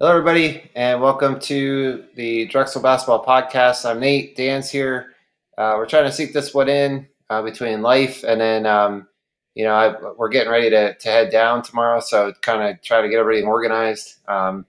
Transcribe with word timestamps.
Hello, 0.00 0.12
everybody, 0.12 0.70
and 0.74 1.02
welcome 1.02 1.38
to 1.40 2.06
the 2.14 2.46
Drexel 2.46 2.80
Basketball 2.80 3.22
Podcast. 3.22 3.84
I'm 3.84 4.00
Nate. 4.00 4.34
Dan's 4.34 4.70
here. 4.70 5.12
Uh, 5.58 5.74
we're 5.76 5.84
trying 5.84 6.06
to 6.06 6.10
seek 6.10 6.32
this 6.32 6.54
one 6.54 6.70
in 6.70 7.06
uh, 7.28 7.42
between 7.42 7.82
life 7.82 8.24
and 8.24 8.40
then, 8.40 8.64
um, 8.64 9.08
you 9.54 9.62
know, 9.62 9.74
I, 9.74 9.94
we're 10.16 10.30
getting 10.30 10.50
ready 10.50 10.70
to, 10.70 10.94
to 10.94 11.08
head 11.10 11.30
down 11.30 11.60
tomorrow, 11.60 12.00
so 12.00 12.32
kind 12.40 12.62
of 12.62 12.80
try 12.80 13.02
to 13.02 13.10
get 13.10 13.18
everything 13.18 13.46
organized. 13.46 14.26
Um, 14.26 14.64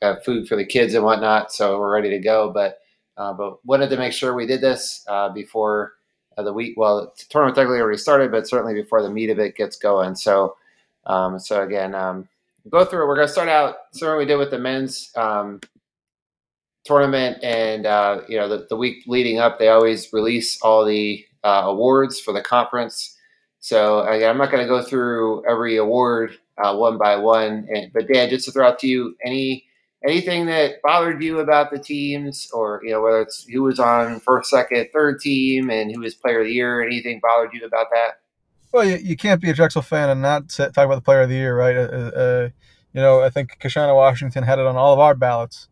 have 0.00 0.24
food 0.24 0.48
for 0.48 0.56
the 0.56 0.64
kids 0.64 0.94
and 0.94 1.04
whatnot, 1.04 1.52
so 1.52 1.78
we're 1.78 1.92
ready 1.92 2.08
to 2.08 2.18
go. 2.18 2.50
But 2.50 2.78
uh, 3.18 3.34
but 3.34 3.62
wanted 3.66 3.90
to 3.90 3.98
make 3.98 4.14
sure 4.14 4.32
we 4.32 4.46
did 4.46 4.62
this 4.62 5.04
uh, 5.08 5.28
before 5.28 5.92
uh, 6.38 6.42
the 6.42 6.54
week. 6.54 6.78
Well, 6.78 7.12
the 7.18 7.24
tournament 7.28 7.54
technically 7.54 7.80
already 7.80 7.98
started, 7.98 8.30
but 8.30 8.48
certainly 8.48 8.72
before 8.72 9.02
the 9.02 9.10
meat 9.10 9.28
of 9.28 9.38
it 9.40 9.56
gets 9.56 9.76
going. 9.76 10.14
So 10.14 10.56
um, 11.04 11.38
so 11.38 11.62
again. 11.64 11.94
Um, 11.94 12.29
go 12.68 12.84
through 12.84 13.04
it. 13.04 13.06
We're 13.06 13.16
going 13.16 13.26
to 13.26 13.32
start 13.32 13.48
out 13.48 13.76
similar 13.92 14.18
we 14.18 14.26
did 14.26 14.36
with 14.36 14.50
the 14.50 14.58
men's 14.58 15.10
um, 15.16 15.60
tournament, 16.84 17.42
and 17.42 17.86
uh, 17.86 18.20
you 18.28 18.36
know 18.36 18.48
the, 18.48 18.66
the, 18.68 18.76
week 18.76 19.04
leading 19.06 19.38
up, 19.38 19.58
they 19.58 19.68
always 19.68 20.12
release 20.12 20.60
all 20.62 20.84
the 20.84 21.24
uh, 21.44 21.62
awards 21.66 22.20
for 22.20 22.32
the 22.32 22.42
conference. 22.42 23.16
So 23.60 24.00
again, 24.02 24.30
I'm 24.30 24.38
not 24.38 24.50
going 24.50 24.62
to 24.62 24.68
go 24.68 24.82
through 24.82 25.48
every 25.48 25.76
award 25.76 26.38
uh, 26.62 26.76
one 26.76 26.98
by 26.98 27.16
one, 27.16 27.68
and, 27.72 27.92
but 27.92 28.08
Dan, 28.08 28.30
just 28.30 28.46
to 28.46 28.52
throw 28.52 28.68
out 28.68 28.78
to 28.80 28.86
you, 28.86 29.16
any 29.24 29.66
anything 30.04 30.46
that 30.46 30.80
bothered 30.82 31.22
you 31.22 31.40
about 31.40 31.70
the 31.70 31.78
teams, 31.78 32.48
or 32.52 32.80
you 32.84 32.90
know 32.90 33.02
whether 33.02 33.22
it's 33.22 33.44
who 33.44 33.62
was 33.62 33.78
on 33.78 34.20
first, 34.20 34.50
second, 34.50 34.88
third 34.92 35.20
team, 35.20 35.70
and 35.70 35.94
who 35.94 36.00
was 36.00 36.14
player 36.14 36.40
of 36.40 36.46
the 36.46 36.52
year, 36.52 36.82
anything 36.82 37.20
bothered 37.22 37.52
you 37.52 37.64
about 37.64 37.86
that? 37.92 38.20
Well, 38.72 38.84
you, 38.84 38.96
you 38.96 39.16
can't 39.16 39.40
be 39.40 39.50
a 39.50 39.54
Drexel 39.54 39.82
fan 39.82 40.08
and 40.10 40.22
not 40.22 40.48
talk 40.48 40.76
about 40.76 40.94
the 40.94 41.00
player 41.00 41.22
of 41.22 41.28
the 41.28 41.34
year, 41.34 41.56
right? 41.56 41.76
Uh, 41.76 41.80
uh, 41.80 42.48
you 42.92 43.00
know, 43.00 43.20
I 43.20 43.30
think 43.30 43.58
Keishana 43.60 43.94
Washington 43.94 44.44
had 44.44 44.58
it 44.58 44.66
on 44.66 44.76
all 44.76 44.92
of 44.92 44.98
our 44.98 45.14
ballots, 45.14 45.68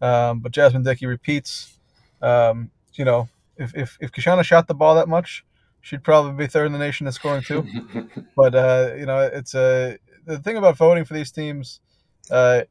um, 0.00 0.40
but 0.40 0.52
Jasmine 0.52 0.82
Dickey 0.82 1.06
repeats. 1.06 1.78
Um, 2.20 2.70
you 2.94 3.04
know, 3.04 3.28
if, 3.56 3.74
if, 3.74 3.98
if 4.00 4.12
Kashana 4.12 4.44
shot 4.44 4.68
the 4.68 4.74
ball 4.74 4.94
that 4.94 5.08
much, 5.08 5.44
she'd 5.80 6.04
probably 6.04 6.32
be 6.32 6.46
third 6.46 6.66
in 6.66 6.72
the 6.72 6.78
nation 6.78 7.06
in 7.06 7.12
scoring 7.12 7.42
too. 7.42 7.66
but 8.36 8.54
uh, 8.54 8.92
you 8.96 9.06
know, 9.06 9.18
it's 9.18 9.54
a 9.54 9.94
uh, 9.94 9.96
the 10.24 10.38
thing 10.38 10.56
about 10.56 10.76
voting 10.76 11.04
for 11.04 11.14
these 11.14 11.32
teams, 11.32 11.80
uh, 12.30 12.62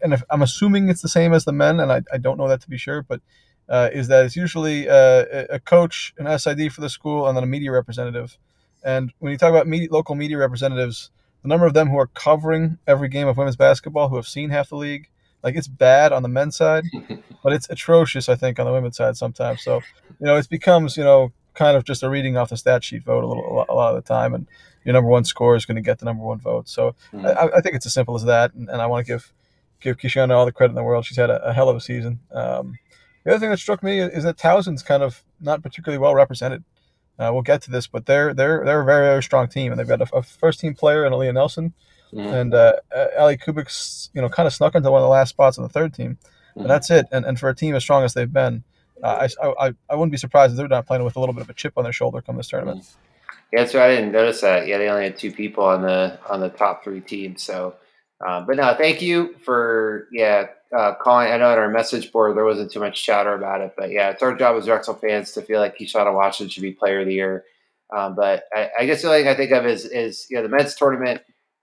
and 0.00 0.12
if, 0.12 0.22
I'm 0.30 0.42
assuming 0.42 0.88
it's 0.88 1.02
the 1.02 1.08
same 1.08 1.32
as 1.32 1.44
the 1.44 1.52
men, 1.52 1.80
and 1.80 1.90
I, 1.90 2.02
I 2.12 2.18
don't 2.18 2.38
know 2.38 2.46
that 2.48 2.60
to 2.62 2.70
be 2.70 2.78
sure, 2.78 3.02
but 3.02 3.20
uh, 3.68 3.88
is 3.92 4.08
that 4.08 4.24
it's 4.24 4.36
usually 4.36 4.88
uh, 4.88 5.24
a 5.50 5.58
coach, 5.58 6.14
an 6.18 6.38
SID 6.38 6.72
for 6.72 6.80
the 6.80 6.88
school, 6.88 7.26
and 7.26 7.36
then 7.36 7.44
a 7.44 7.48
media 7.48 7.72
representative. 7.72 8.38
And 8.82 9.12
when 9.18 9.32
you 9.32 9.38
talk 9.38 9.50
about 9.50 9.66
media, 9.66 9.88
local 9.90 10.14
media 10.14 10.38
representatives, 10.38 11.10
the 11.42 11.48
number 11.48 11.66
of 11.66 11.74
them 11.74 11.88
who 11.88 11.98
are 11.98 12.06
covering 12.08 12.78
every 12.86 13.08
game 13.08 13.28
of 13.28 13.36
women's 13.36 13.56
basketball, 13.56 14.08
who 14.08 14.16
have 14.16 14.26
seen 14.26 14.50
half 14.50 14.68
the 14.68 14.76
league, 14.76 15.08
like 15.42 15.56
it's 15.56 15.68
bad 15.68 16.12
on 16.12 16.22
the 16.22 16.28
men's 16.28 16.56
side, 16.56 16.84
but 17.42 17.52
it's 17.52 17.68
atrocious, 17.70 18.28
I 18.28 18.36
think, 18.36 18.58
on 18.58 18.66
the 18.66 18.72
women's 18.72 18.96
side 18.96 19.16
sometimes. 19.16 19.62
So, 19.62 19.76
you 20.18 20.26
know, 20.26 20.36
it 20.36 20.48
becomes, 20.48 20.96
you 20.96 21.04
know, 21.04 21.32
kind 21.54 21.76
of 21.76 21.84
just 21.84 22.02
a 22.02 22.08
reading 22.08 22.36
off 22.36 22.50
the 22.50 22.56
stat 22.56 22.84
sheet 22.84 23.02
vote 23.02 23.24
a 23.24 23.26
little 23.26 23.66
a 23.68 23.74
lot 23.74 23.94
of 23.94 24.02
the 24.02 24.06
time, 24.06 24.34
and 24.34 24.46
your 24.84 24.92
number 24.92 25.08
one 25.08 25.24
score 25.24 25.56
is 25.56 25.66
going 25.66 25.76
to 25.76 25.82
get 25.82 25.98
the 25.98 26.04
number 26.04 26.22
one 26.22 26.38
vote. 26.38 26.68
So, 26.68 26.94
mm-hmm. 27.12 27.26
I, 27.26 27.56
I, 27.56 27.60
think 27.60 27.74
it's 27.74 27.86
as 27.86 27.94
simple 27.94 28.14
as 28.14 28.24
that, 28.24 28.54
and, 28.54 28.68
and 28.68 28.80
I 28.80 28.86
want 28.86 29.06
to 29.06 29.12
give 29.12 29.32
give 29.80 29.96
Keishana 29.96 30.32
all 30.32 30.44
the 30.44 30.52
credit 30.52 30.72
in 30.72 30.76
the 30.76 30.82
world. 30.82 31.06
She's 31.06 31.16
had 31.16 31.30
a, 31.30 31.42
a 31.42 31.52
hell 31.52 31.68
of 31.68 31.76
a 31.76 31.80
season. 31.80 32.20
Um, 32.32 32.78
the 33.24 33.32
other 33.32 33.40
thing 33.40 33.50
that 33.50 33.58
struck 33.58 33.82
me 33.82 34.00
is 34.00 34.24
that 34.24 34.38
Towson's 34.38 34.82
kind 34.82 35.02
of 35.02 35.22
not 35.40 35.62
particularly 35.62 35.98
well 35.98 36.14
represented. 36.14 36.64
Uh, 37.20 37.30
we'll 37.32 37.42
get 37.42 37.60
to 37.62 37.70
this, 37.70 37.86
but 37.86 38.06
they're 38.06 38.32
they're 38.32 38.64
they're 38.64 38.80
a 38.80 38.84
very 38.84 39.06
very 39.06 39.22
strong 39.22 39.46
team, 39.46 39.70
and 39.70 39.78
they've 39.78 39.86
got 39.86 40.00
a, 40.00 40.16
a 40.16 40.22
first 40.22 40.58
team 40.58 40.74
player 40.74 41.04
in 41.04 41.12
Aleah 41.12 41.34
Nelson, 41.34 41.74
mm-hmm. 42.12 42.26
and 42.26 42.54
uh, 42.54 42.72
Allie 43.14 43.36
Kubek's 43.36 44.08
you 44.14 44.22
know 44.22 44.30
kind 44.30 44.46
of 44.46 44.54
snuck 44.54 44.74
into 44.74 44.90
one 44.90 45.02
of 45.02 45.04
the 45.04 45.10
last 45.10 45.28
spots 45.28 45.58
on 45.58 45.62
the 45.62 45.68
third 45.68 45.92
team, 45.92 46.16
mm-hmm. 46.16 46.60
and 46.60 46.70
that's 46.70 46.90
it. 46.90 47.06
And, 47.12 47.26
and 47.26 47.38
for 47.38 47.50
a 47.50 47.54
team 47.54 47.74
as 47.74 47.82
strong 47.82 48.04
as 48.04 48.14
they've 48.14 48.32
been, 48.32 48.64
uh, 49.02 49.28
I, 49.42 49.66
I 49.66 49.74
I 49.90 49.94
wouldn't 49.94 50.12
be 50.12 50.16
surprised 50.16 50.52
if 50.52 50.56
they're 50.56 50.68
not 50.68 50.86
playing 50.86 51.04
with 51.04 51.16
a 51.16 51.20
little 51.20 51.34
bit 51.34 51.42
of 51.42 51.50
a 51.50 51.54
chip 51.54 51.74
on 51.76 51.84
their 51.84 51.92
shoulder 51.92 52.22
come 52.22 52.38
this 52.38 52.48
tournament. 52.48 52.82
Mm-hmm. 52.82 53.00
Yeah, 53.52 53.60
that's 53.60 53.74
right. 53.74 53.90
I 53.90 53.96
didn't 53.96 54.12
notice 54.12 54.40
that. 54.40 54.66
Yeah, 54.66 54.78
they 54.78 54.88
only 54.88 55.04
had 55.04 55.18
two 55.18 55.32
people 55.32 55.64
on 55.64 55.82
the 55.82 56.18
on 56.26 56.40
the 56.40 56.48
top 56.48 56.84
three 56.84 57.02
teams. 57.02 57.42
So, 57.42 57.74
uh, 58.24 58.40
but 58.42 58.56
no, 58.56 58.74
thank 58.78 59.02
you 59.02 59.34
for 59.44 60.08
yeah 60.10 60.46
uh, 60.76 60.94
calling. 60.94 61.32
I 61.32 61.36
know 61.36 61.50
on 61.50 61.58
our 61.58 61.68
message 61.68 62.12
board 62.12 62.36
there 62.36 62.44
wasn't 62.44 62.70
too 62.70 62.80
much 62.80 63.04
chatter 63.04 63.34
about 63.34 63.60
it, 63.60 63.74
but 63.76 63.90
yeah, 63.90 64.10
it's 64.10 64.22
our 64.22 64.36
job 64.36 64.56
as 64.56 64.66
Drexel 64.66 64.94
fans 64.94 65.32
to 65.32 65.42
feel 65.42 65.60
like 65.60 65.76
Keishana 65.76 66.14
Washington 66.14 66.50
should 66.50 66.62
be 66.62 66.72
Player 66.72 67.00
of 67.00 67.06
the 67.06 67.14
Year. 67.14 67.44
Um, 67.94 68.14
but 68.14 68.44
I, 68.54 68.70
I, 68.80 68.86
guess 68.86 69.02
the 69.02 69.08
only 69.08 69.20
thing 69.20 69.28
I 69.28 69.34
think 69.34 69.50
of 69.50 69.66
is, 69.66 69.84
is 69.84 70.26
you 70.30 70.36
know 70.36 70.42
the 70.44 70.48
men's 70.48 70.74
tournament. 70.76 71.22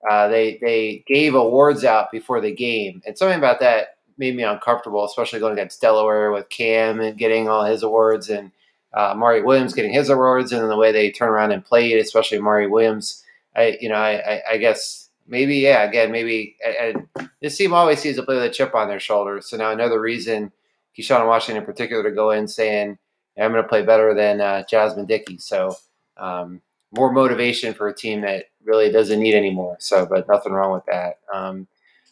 Uh, 0.10 0.28
they 0.28 0.58
they 0.62 1.04
gave 1.08 1.36
awards 1.36 1.86
out 1.86 2.12
before 2.12 2.42
the 2.42 2.54
game, 2.54 3.02
and 3.06 3.18
something 3.18 3.38
about 3.38 3.62
that 3.62 3.98
made 4.18 4.36
me 4.36 4.44
uncomfortable, 4.44 5.06
especially 5.06 5.40
going 5.40 5.54
against 5.54 5.82
Delaware 5.82 6.32
with 6.32 6.50
Cam 6.50 7.00
and 7.00 7.18
getting 7.18 7.48
all 7.48 7.64
his 7.64 7.82
awards, 7.82 8.30
and 8.30 8.52
uh, 8.94 9.14
Mari 9.16 9.42
Williams 9.42 9.74
getting 9.74 9.94
his 9.94 10.10
awards, 10.10 10.52
and 10.52 10.62
then 10.62 10.70
the 10.70 10.78
way 10.78 10.92
they 10.92 11.12
turn 11.12 11.30
around 11.30 11.52
and 11.52 11.64
played, 11.64 11.98
especially 11.98 12.40
Mari 12.40 12.68
Williams. 12.68 13.24
I 13.56 13.78
you 13.80 13.88
know 13.88 13.96
I, 13.96 14.34
I, 14.36 14.42
I 14.52 14.58
guess 14.58 15.07
maybe 15.28 15.58
yeah 15.58 15.84
again 15.84 16.12
maybe 16.12 16.56
and 16.64 17.08
this 17.42 17.58
team 17.58 17.74
always 17.74 18.00
sees 18.00 18.18
a 18.18 18.24
play 18.24 18.36
with 18.36 18.46
a 18.46 18.50
chip 18.50 18.74
on 18.74 18.88
their 18.88 19.00
shoulder. 19.00 19.42
So 19.42 19.58
now 19.58 19.72
another 19.72 20.00
reason 20.00 20.52
Keishana 20.98 21.28
Washington 21.28 21.62
in 21.62 21.66
particular 21.66 22.04
to 22.04 22.12
go 22.12 22.32
in 22.32 22.48
saying 22.48 22.98
I'm 23.40 23.52
going 23.52 23.64
to 23.64 23.70
play 23.70 23.84
better 23.84 24.14
than 24.14 24.42
uh, 24.42 24.64
Jasmine 24.68 25.06
Dickey. 25.06 25.38
So 25.38 25.76
um, 26.18 26.62
more 26.92 27.12
motivation 27.12 27.74
for 27.74 27.88
a 27.88 27.96
team 27.96 28.22
that 28.22 28.46
really 28.64 28.92
doesn't 28.92 29.20
need 29.20 29.36
anymore. 29.36 29.78
So, 29.80 30.06
but 30.06 30.28
nothing 30.28 30.54
wrong 30.54 30.74
with 30.74 30.86
that. 30.86 31.20
Um, 31.34 31.68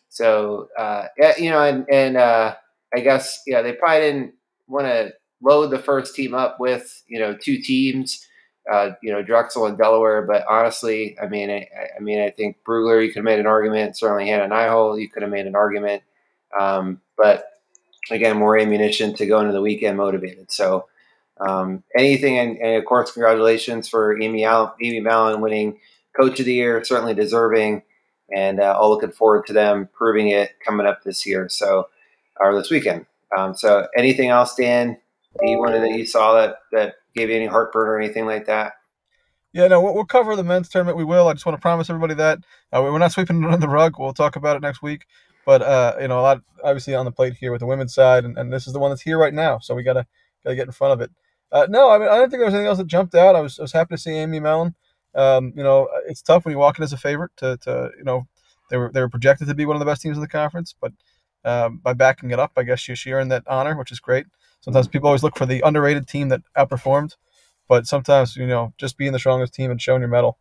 so, 0.10 0.70
uh, 0.78 1.08
yeah, 1.18 1.34
you 1.38 1.50
know, 1.50 1.62
and, 1.62 1.86
and 1.90 2.18
uh, 2.18 2.56
I 2.94 3.00
guess, 3.00 3.42
yeah, 3.48 3.62
they 3.62 3.74
probably 3.74 4.02
didn't 4.02 4.34
want 4.68 4.86
to 4.86 5.14
load 5.42 5.72
the 5.72 5.80
first 5.80 6.16
team 6.16 6.34
up 6.34 6.60
with, 6.60 7.04
you 7.08 7.20
know, 7.20 7.36
two 7.36 7.58
teams, 7.58 8.26
uh, 8.72 8.92
you 9.02 9.12
know, 9.12 9.22
Drexel 9.22 9.66
and 9.68 9.78
Delaware. 9.78 10.24
But 10.24 10.46
honestly, 10.50 11.18
I 11.22 11.28
mean, 11.28 11.50
I, 11.50 11.68
I 11.96 12.00
mean, 12.00 12.20
I 12.20 12.30
think 12.30 12.58
Brugler, 12.68 13.02
you 13.02 13.10
could 13.10 13.20
have 13.20 13.26
made 13.26 13.40
an 13.40 13.48
argument. 13.48 13.98
Certainly 13.98 14.28
Hannah 14.28 14.54
Nihill, 14.54 15.00
you 15.00 15.10
could 15.10 15.22
have 15.22 15.32
made 15.32 15.48
an 15.48 15.56
argument. 15.56 16.04
Um, 16.60 17.02
but 17.18 17.46
again, 18.12 18.38
more 18.38 18.58
ammunition 18.58 19.14
to 19.16 19.26
go 19.26 19.40
into 19.40 19.54
the 19.54 19.62
weekend 19.62 19.98
motivated. 19.98 20.52
So, 20.52 20.88
um, 21.40 21.84
anything, 21.98 22.38
and, 22.40 22.58
and, 22.58 22.76
of 22.78 22.86
course, 22.86 23.12
congratulations 23.12 23.90
for 23.90 24.20
Amy, 24.22 24.46
Al- 24.46 24.76
Amy 24.82 25.02
Mallon 25.02 25.42
winning 25.42 25.80
Coach 26.20 26.40
of 26.40 26.46
the 26.46 26.54
Year, 26.54 26.82
certainly 26.84 27.14
deserving, 27.14 27.84
and 28.34 28.62
uh, 28.62 28.76
all 28.80 28.90
looking 28.90 29.12
forward 29.12 29.46
to 29.48 29.54
them 29.54 29.90
proving 29.94 30.30
it 30.30 30.52
coming 30.66 30.88
up 30.88 31.04
this 31.04 31.26
year. 31.26 31.50
So, 31.50 31.90
or 32.40 32.56
this 32.56 32.72
weekend. 32.72 33.06
Um, 33.38 33.54
so, 33.54 33.88
anything 33.98 34.30
else, 34.30 34.56
Dan? 34.56 34.98
You 35.42 35.62
that 35.68 35.92
you 35.92 36.06
saw 36.06 36.36
that 36.36 36.60
that 36.72 36.96
gave 37.16 37.30
you 37.30 37.36
any 37.36 37.46
heartburn 37.46 37.88
or 37.88 37.98
anything 37.98 38.26
like 38.26 38.46
that? 38.46 38.74
Yeah, 39.54 39.68
no, 39.68 39.82
we'll, 39.82 40.04
cover 40.04 40.36
the 40.36 40.44
men's 40.44 40.68
tournament. 40.68 40.98
We 40.98 41.06
will. 41.06 41.30
I 41.30 41.34
just 41.34 41.46
want 41.46 41.58
to 41.58 41.62
promise 41.62 41.90
everybody 41.90 42.14
that 42.16 42.40
uh, 42.74 42.82
we're 42.82 43.00
not 43.00 43.14
sweeping 43.14 43.42
it 43.42 43.46
under 43.46 43.58
the 43.58 43.70
rug. 43.70 43.94
We'll 43.98 44.14
talk 44.14 44.36
about 44.36 44.58
it 44.58 44.62
next 44.62 44.82
week. 44.82 45.06
But 45.46 45.62
uh, 45.62 45.96
you 46.02 46.10
know, 46.10 46.20
a 46.20 46.22
lot 46.22 46.42
obviously 46.64 46.94
on 46.94 47.06
the 47.06 47.12
plate 47.12 47.36
here 47.36 47.52
with 47.52 47.60
the 47.60 47.66
women's 47.66 47.94
side, 47.94 48.26
and, 48.26 48.38
and 48.38 48.52
this 48.52 48.68
is 48.68 48.74
the 48.74 48.80
one 48.80 48.92
that's 48.92 49.02
here 49.02 49.18
right 49.18 49.34
now. 49.34 49.60
So 49.60 49.74
we 49.74 49.84
gotta 49.84 50.06
gotta 50.44 50.56
get 50.56 50.66
in 50.66 50.74
front 50.74 50.94
of 50.94 51.02
it. 51.02 51.12
Uh, 51.52 51.68
no, 51.70 51.90
I 51.90 52.00
mean 52.00 52.10
I 52.10 52.18
don't 52.18 52.30
think 52.30 52.40
there 52.40 52.46
was 52.46 52.54
anything 52.54 52.68
else 52.68 52.80
that 52.80 52.88
jumped 52.88 53.16
out. 53.16 53.36
I 53.36 53.42
was, 53.42 53.60
I 53.60 53.62
was 53.62 53.72
happy 53.72 53.96
to 53.96 54.02
see 54.02 54.12
Amy 54.12 54.40
Mallon. 54.40 54.76
Um, 55.14 55.54
you 55.56 55.64
know, 55.64 55.88
it's 56.08 56.22
tough 56.22 56.44
when 56.44 56.52
you 56.52 56.58
walk 56.58 56.78
in 56.78 56.84
as 56.84 56.92
a 56.92 56.98
favorite 56.98 57.32
to, 57.38 57.58
to 57.58 57.92
you 57.98 58.04
know 58.04 58.28
they 58.70 58.78
were 58.78 58.92
they 58.92 59.00
were 59.00 59.10
projected 59.10 59.48
to 59.48 59.54
be 59.54 59.66
one 59.66 59.76
of 59.76 59.80
the 59.80 59.86
best 59.86 60.02
teams 60.02 60.18
in 60.18 60.22
the 60.22 60.28
conference, 60.28 60.76
but 60.82 60.92
um, 61.46 61.78
by 61.78 61.94
backing 61.94 62.32
it 62.32 62.40
up, 62.40 62.52
I 62.58 62.64
guess 62.64 62.80
she, 62.80 62.96
she 62.96 63.12
earned 63.12 63.32
that 63.32 63.44
honor, 63.48 63.78
which 63.78 63.92
is 63.92 64.00
great. 64.00 64.26
Sometimes 64.66 64.88
people 64.88 65.08
always 65.08 65.22
look 65.22 65.38
for 65.38 65.46
the 65.46 65.62
underrated 65.64 66.08
team 66.08 66.30
that 66.30 66.42
outperformed, 66.58 67.18
but 67.70 67.86
sometimes 67.86 68.36
you 68.36 68.48
know 68.48 68.74
just 68.80 68.98
being 68.98 69.12
the 69.12 69.20
strongest 69.20 69.54
team 69.54 69.70
and 69.70 69.80
showing 69.80 70.02
your 70.02 70.10
medal. 70.10 70.40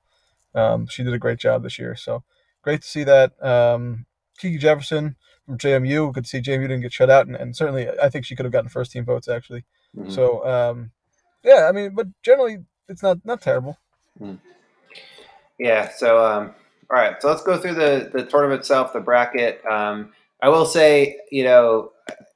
Um, 0.54 0.86
she 0.86 1.04
did 1.04 1.12
a 1.12 1.18
great 1.18 1.38
job 1.38 1.62
this 1.62 1.78
year, 1.78 1.94
so 1.94 2.24
great 2.62 2.80
to 2.80 2.88
see 2.88 3.04
that. 3.04 3.32
Um, 3.44 4.06
Kiki 4.38 4.56
Jefferson 4.56 5.16
from 5.44 5.58
JMU, 5.58 6.10
good 6.14 6.24
to 6.24 6.30
see 6.30 6.40
JMU 6.40 6.62
didn't 6.62 6.80
get 6.80 6.94
shut 6.94 7.10
out, 7.10 7.26
and, 7.26 7.36
and 7.36 7.54
certainly 7.54 7.86
I 8.02 8.08
think 8.08 8.24
she 8.24 8.34
could 8.34 8.46
have 8.46 8.52
gotten 8.52 8.70
first 8.70 8.92
team 8.92 9.04
votes 9.04 9.28
actually. 9.28 9.66
Mm-hmm. 9.94 10.08
So 10.08 10.46
um, 10.46 10.92
yeah, 11.44 11.66
I 11.68 11.72
mean, 11.72 11.94
but 11.94 12.06
generally 12.22 12.60
it's 12.88 13.02
not 13.02 13.18
not 13.26 13.42
terrible. 13.42 13.76
Mm. 14.18 14.38
Yeah. 15.58 15.90
So 15.94 16.24
um, 16.24 16.54
all 16.90 16.96
right, 16.96 17.20
so 17.20 17.28
let's 17.28 17.42
go 17.42 17.58
through 17.58 17.74
the 17.74 18.08
the 18.10 18.24
tournament 18.24 18.60
itself, 18.60 18.94
the 18.94 19.00
bracket. 19.00 19.62
Um, 19.66 20.14
I 20.40 20.48
will 20.48 20.64
say, 20.64 21.18
you 21.30 21.44
know, 21.44 21.92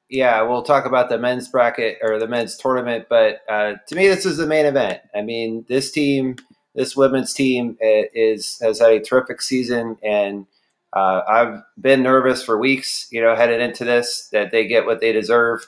yeah, 0.09 0.41
we'll 0.41 0.63
talk 0.63 0.85
about 0.85 1.09
the 1.09 1.19
men's 1.19 1.47
bracket 1.47 1.99
or 2.01 2.19
the 2.19 2.27
men's 2.27 2.57
tournament, 2.57 3.05
but 3.09 3.41
uh, 3.47 3.73
to 3.87 3.95
me, 3.95 4.07
this 4.07 4.25
is 4.25 4.37
the 4.37 4.47
main 4.47 4.65
event. 4.65 5.01
I 5.15 5.21
mean, 5.21 5.65
this 5.69 5.91
team, 5.91 6.37
this 6.73 6.95
women's 6.95 7.33
team, 7.33 7.77
is 7.79 8.59
has 8.61 8.79
had 8.79 8.91
a 8.91 8.99
terrific 8.99 9.41
season, 9.41 9.97
and 10.03 10.47
uh, 10.93 11.21
I've 11.27 11.61
been 11.79 12.01
nervous 12.01 12.43
for 12.43 12.57
weeks, 12.57 13.07
you 13.11 13.21
know, 13.21 13.35
headed 13.35 13.61
into 13.61 13.85
this 13.85 14.29
that 14.31 14.51
they 14.51 14.67
get 14.67 14.87
what 14.87 14.99
they 14.99 15.11
deserve. 15.11 15.65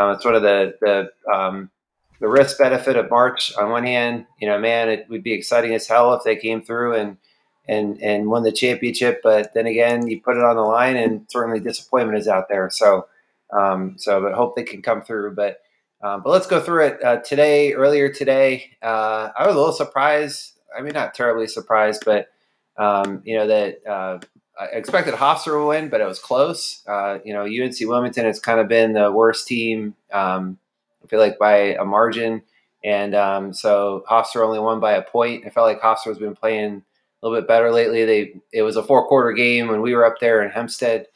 Uh, 0.00 0.12
it's 0.12 0.24
one 0.24 0.34
of 0.34 0.42
the 0.42 0.74
the 0.80 1.32
um, 1.32 1.70
the 2.20 2.28
risk 2.28 2.56
benefit 2.56 2.96
of 2.96 3.10
March 3.10 3.54
on 3.56 3.70
one 3.70 3.84
hand, 3.84 4.26
you 4.40 4.48
know, 4.48 4.58
man, 4.58 4.88
it 4.88 5.06
would 5.10 5.24
be 5.24 5.32
exciting 5.32 5.74
as 5.74 5.88
hell 5.88 6.14
if 6.14 6.22
they 6.24 6.36
came 6.36 6.62
through 6.62 6.94
and 6.94 7.18
and 7.68 8.00
and 8.00 8.28
won 8.28 8.42
the 8.42 8.52
championship. 8.52 9.20
But 9.22 9.52
then 9.52 9.66
again, 9.66 10.06
you 10.08 10.22
put 10.22 10.38
it 10.38 10.44
on 10.44 10.56
the 10.56 10.62
line, 10.62 10.96
and 10.96 11.26
certainly 11.28 11.60
disappointment 11.60 12.18
is 12.18 12.28
out 12.28 12.48
there. 12.48 12.70
So 12.70 13.06
um, 13.52 13.94
so 13.98 14.20
but 14.20 14.34
hope 14.34 14.56
they 14.56 14.62
can 14.62 14.82
come 14.82 15.02
through. 15.02 15.34
But 15.34 15.58
um, 16.02 16.22
but 16.22 16.30
let's 16.30 16.46
go 16.46 16.60
through 16.60 16.86
it 16.86 17.04
uh, 17.04 17.16
today. 17.18 17.72
Earlier 17.74 18.12
today, 18.12 18.72
uh, 18.82 19.30
I 19.36 19.46
was 19.46 19.54
a 19.54 19.58
little 19.58 19.72
surprised. 19.72 20.58
I 20.76 20.82
mean, 20.82 20.94
not 20.94 21.14
terribly 21.14 21.46
surprised, 21.46 22.02
but 22.04 22.28
um, 22.76 23.22
you 23.24 23.36
know 23.36 23.46
that 23.46 23.86
uh, 23.86 24.18
I 24.58 24.64
expected 24.66 25.14
Hofstra 25.14 25.60
to 25.60 25.66
win, 25.66 25.88
but 25.88 26.00
it 26.00 26.06
was 26.06 26.18
close. 26.18 26.82
Uh, 26.86 27.18
you 27.24 27.32
know, 27.32 27.42
UNC 27.42 27.76
Wilmington 27.82 28.24
has 28.24 28.40
kind 28.40 28.60
of 28.60 28.68
been 28.68 28.92
the 28.92 29.10
worst 29.10 29.46
team. 29.46 29.94
Um, 30.12 30.58
I 31.04 31.08
feel 31.08 31.20
like 31.20 31.38
by 31.38 31.74
a 31.74 31.84
margin, 31.84 32.42
and 32.84 33.14
um, 33.14 33.52
so 33.52 34.04
Hofstra 34.08 34.44
only 34.44 34.58
won 34.58 34.80
by 34.80 34.92
a 34.92 35.02
point. 35.02 35.44
I 35.46 35.50
felt 35.50 35.66
like 35.66 35.80
Hofstra 35.80 36.08
has 36.08 36.18
been 36.18 36.34
playing 36.34 36.82
a 37.22 37.26
little 37.26 37.40
bit 37.40 37.48
better 37.48 37.70
lately. 37.70 38.04
They 38.04 38.34
it 38.52 38.62
was 38.62 38.76
a 38.76 38.82
four 38.82 39.06
quarter 39.06 39.32
game 39.32 39.68
when 39.68 39.82
we 39.82 39.94
were 39.94 40.04
up 40.04 40.18
there 40.20 40.42
in 40.42 40.50
Hempstead. 40.50 41.06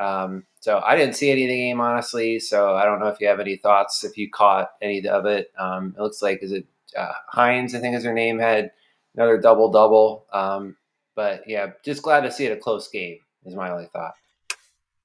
Um, 0.00 0.46
so 0.60 0.80
I 0.84 0.96
didn't 0.96 1.14
see 1.14 1.30
any 1.30 1.44
of 1.44 1.50
the 1.50 1.56
game 1.56 1.80
honestly. 1.80 2.40
So 2.40 2.74
I 2.74 2.84
don't 2.84 3.00
know 3.00 3.08
if 3.08 3.20
you 3.20 3.28
have 3.28 3.38
any 3.38 3.56
thoughts 3.56 4.02
if 4.02 4.16
you 4.16 4.30
caught 4.30 4.70
any 4.80 5.06
of 5.06 5.26
it. 5.26 5.52
Um, 5.58 5.94
it 5.96 6.00
looks 6.00 6.22
like 6.22 6.42
is 6.42 6.52
it 6.52 6.66
uh, 6.96 7.12
Hines 7.28 7.74
I 7.74 7.80
think 7.80 7.94
is 7.94 8.04
her 8.04 8.14
name 8.14 8.38
had 8.38 8.72
another 9.14 9.38
double 9.38 9.70
double. 9.70 10.26
Um, 10.32 10.76
but 11.14 11.42
yeah, 11.46 11.72
just 11.84 12.02
glad 12.02 12.22
to 12.22 12.32
see 12.32 12.46
it 12.46 12.52
a 12.52 12.56
close 12.56 12.88
game 12.88 13.18
is 13.44 13.54
my 13.54 13.70
only 13.70 13.86
thought. 13.92 14.14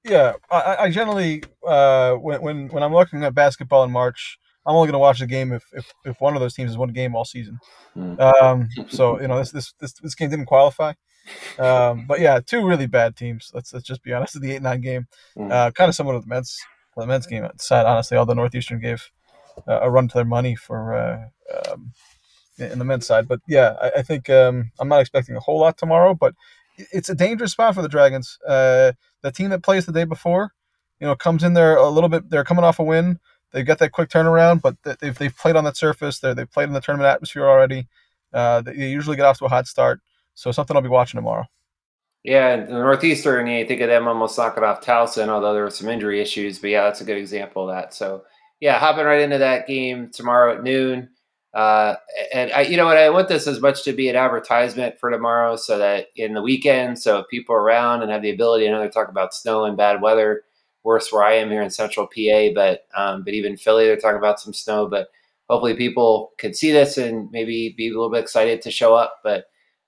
Yeah, 0.02 0.34
I, 0.50 0.76
I 0.80 0.90
generally 0.90 1.42
uh, 1.66 2.14
when, 2.14 2.40
when 2.40 2.68
when 2.68 2.82
I'm 2.82 2.94
looking 2.94 3.22
at 3.24 3.34
basketball 3.34 3.84
in 3.84 3.90
March, 3.90 4.38
I'm 4.64 4.74
only 4.74 4.86
going 4.86 4.94
to 4.94 4.98
watch 5.00 5.18
the 5.18 5.26
game 5.26 5.52
if, 5.52 5.64
if, 5.72 5.92
if 6.04 6.20
one 6.20 6.34
of 6.34 6.40
those 6.40 6.54
teams 6.54 6.70
has 6.70 6.78
won 6.78 6.90
a 6.90 6.92
game 6.92 7.14
all 7.14 7.24
season. 7.24 7.58
Mm. 7.96 8.20
Um, 8.20 8.68
so 8.88 9.20
you 9.20 9.28
know 9.28 9.38
this, 9.38 9.50
this 9.50 9.74
this 9.80 9.92
this 9.94 10.14
game 10.14 10.30
didn't 10.30 10.46
qualify. 10.46 10.92
Um, 11.58 12.06
but 12.06 12.20
yeah, 12.20 12.40
two 12.40 12.66
really 12.66 12.86
bad 12.86 13.16
teams. 13.16 13.50
Let's 13.54 13.72
let's 13.72 13.86
just 13.86 14.02
be 14.02 14.12
honest. 14.12 14.40
The 14.40 14.52
eight 14.52 14.62
nine 14.62 14.80
game, 14.80 15.06
mm. 15.36 15.50
uh, 15.50 15.70
kind 15.72 15.88
of 15.88 15.94
similar 15.94 16.16
to 16.16 16.20
the 16.20 16.28
men's 16.28 16.58
the 16.96 17.06
men's 17.06 17.26
game. 17.26 17.46
Sad, 17.58 17.86
honestly. 17.86 18.16
Although 18.16 18.34
Northeastern 18.34 18.80
gave 18.80 19.10
uh, 19.68 19.80
a 19.82 19.90
run 19.90 20.08
to 20.08 20.14
their 20.14 20.24
money 20.24 20.54
for 20.54 20.94
uh, 20.94 21.70
um, 21.70 21.92
in 22.58 22.78
the 22.78 22.84
men's 22.84 23.06
side, 23.06 23.28
but 23.28 23.40
yeah, 23.46 23.76
I, 23.80 23.98
I 23.98 24.02
think 24.02 24.30
um, 24.30 24.72
I'm 24.78 24.88
not 24.88 25.00
expecting 25.00 25.36
a 25.36 25.40
whole 25.40 25.60
lot 25.60 25.76
tomorrow. 25.76 26.14
But 26.14 26.34
it's 26.92 27.08
a 27.08 27.14
dangerous 27.14 27.52
spot 27.52 27.74
for 27.74 27.82
the 27.82 27.88
Dragons. 27.88 28.38
Uh, 28.46 28.92
the 29.22 29.32
team 29.32 29.50
that 29.50 29.62
plays 29.62 29.86
the 29.86 29.92
day 29.92 30.04
before, 30.04 30.52
you 31.00 31.06
know, 31.06 31.16
comes 31.16 31.42
in 31.42 31.54
there 31.54 31.76
a 31.76 31.88
little 31.88 32.08
bit. 32.08 32.30
They're 32.30 32.44
coming 32.44 32.64
off 32.64 32.78
a 32.78 32.84
win. 32.84 33.18
They've 33.52 33.66
got 33.66 33.78
that 33.78 33.92
quick 33.92 34.10
turnaround, 34.10 34.60
but 34.60 34.76
they've, 35.00 35.16
they've 35.16 35.36
played 35.36 35.56
on 35.56 35.64
that 35.64 35.76
surface. 35.76 36.18
They're, 36.18 36.34
they've 36.34 36.50
played 36.50 36.68
in 36.68 36.74
the 36.74 36.80
tournament 36.80 37.08
atmosphere 37.08 37.46
already. 37.46 37.88
Uh, 38.32 38.60
they 38.60 38.90
usually 38.90 39.16
get 39.16 39.24
off 39.24 39.38
to 39.38 39.46
a 39.46 39.48
hot 39.48 39.66
start. 39.66 40.00
So 40.36 40.52
something 40.52 40.76
I'll 40.76 40.82
be 40.82 40.88
watching 40.88 41.18
tomorrow. 41.18 41.46
Yeah, 42.22 42.56
the 42.56 42.72
Northeastern, 42.72 43.46
you 43.46 43.66
think 43.66 43.80
of 43.80 43.88
them 43.88 44.06
almost 44.06 44.36
knocking 44.36 44.64
off 44.64 44.84
Towson, 44.84 45.28
although 45.28 45.54
there 45.54 45.62
were 45.62 45.70
some 45.70 45.88
injury 45.88 46.20
issues. 46.20 46.58
But 46.58 46.70
yeah, 46.70 46.84
that's 46.84 47.00
a 47.00 47.04
good 47.04 47.16
example 47.16 47.68
of 47.68 47.74
that. 47.74 47.94
So 47.94 48.24
yeah, 48.60 48.78
hopping 48.78 49.04
right 49.04 49.20
into 49.20 49.38
that 49.38 49.66
game 49.66 50.10
tomorrow 50.12 50.54
at 50.54 50.62
noon. 50.62 51.08
Uh, 51.54 51.94
and 52.34 52.52
I, 52.52 52.62
you 52.62 52.76
know 52.76 52.84
what, 52.84 52.98
I 52.98 53.08
want 53.08 53.28
this 53.28 53.46
as 53.46 53.60
much 53.60 53.82
to 53.84 53.94
be 53.94 54.10
an 54.10 54.16
advertisement 54.16 54.98
for 55.00 55.10
tomorrow, 55.10 55.56
so 55.56 55.78
that 55.78 56.08
in 56.14 56.34
the 56.34 56.42
weekend, 56.42 56.98
so 56.98 57.24
people 57.30 57.54
are 57.54 57.62
around 57.62 58.02
and 58.02 58.10
have 58.10 58.20
the 58.20 58.30
ability, 58.30 58.68
I 58.68 58.72
know 58.72 58.80
they 58.82 58.88
talk 58.88 59.08
about 59.08 59.34
snow 59.34 59.64
and 59.64 59.76
bad 59.76 60.02
weather. 60.02 60.42
Worse 60.82 61.10
where 61.10 61.24
I 61.24 61.34
am 61.34 61.50
here 61.50 61.62
in 61.62 61.70
Central 61.70 62.06
PA, 62.06 62.48
but 62.54 62.86
um, 62.94 63.24
but 63.24 63.32
even 63.34 63.56
Philly, 63.56 63.86
they're 63.86 63.96
talking 63.96 64.18
about 64.18 64.38
some 64.38 64.52
snow. 64.52 64.86
But 64.86 65.08
hopefully, 65.48 65.74
people 65.74 66.32
can 66.38 66.54
see 66.54 66.70
this 66.70 66.98
and 66.98 67.28
maybe 67.32 67.74
be 67.76 67.88
a 67.88 67.92
little 67.92 68.10
bit 68.10 68.22
excited 68.22 68.62
to 68.62 68.70
show 68.70 68.94
up. 68.94 69.20
But 69.24 69.46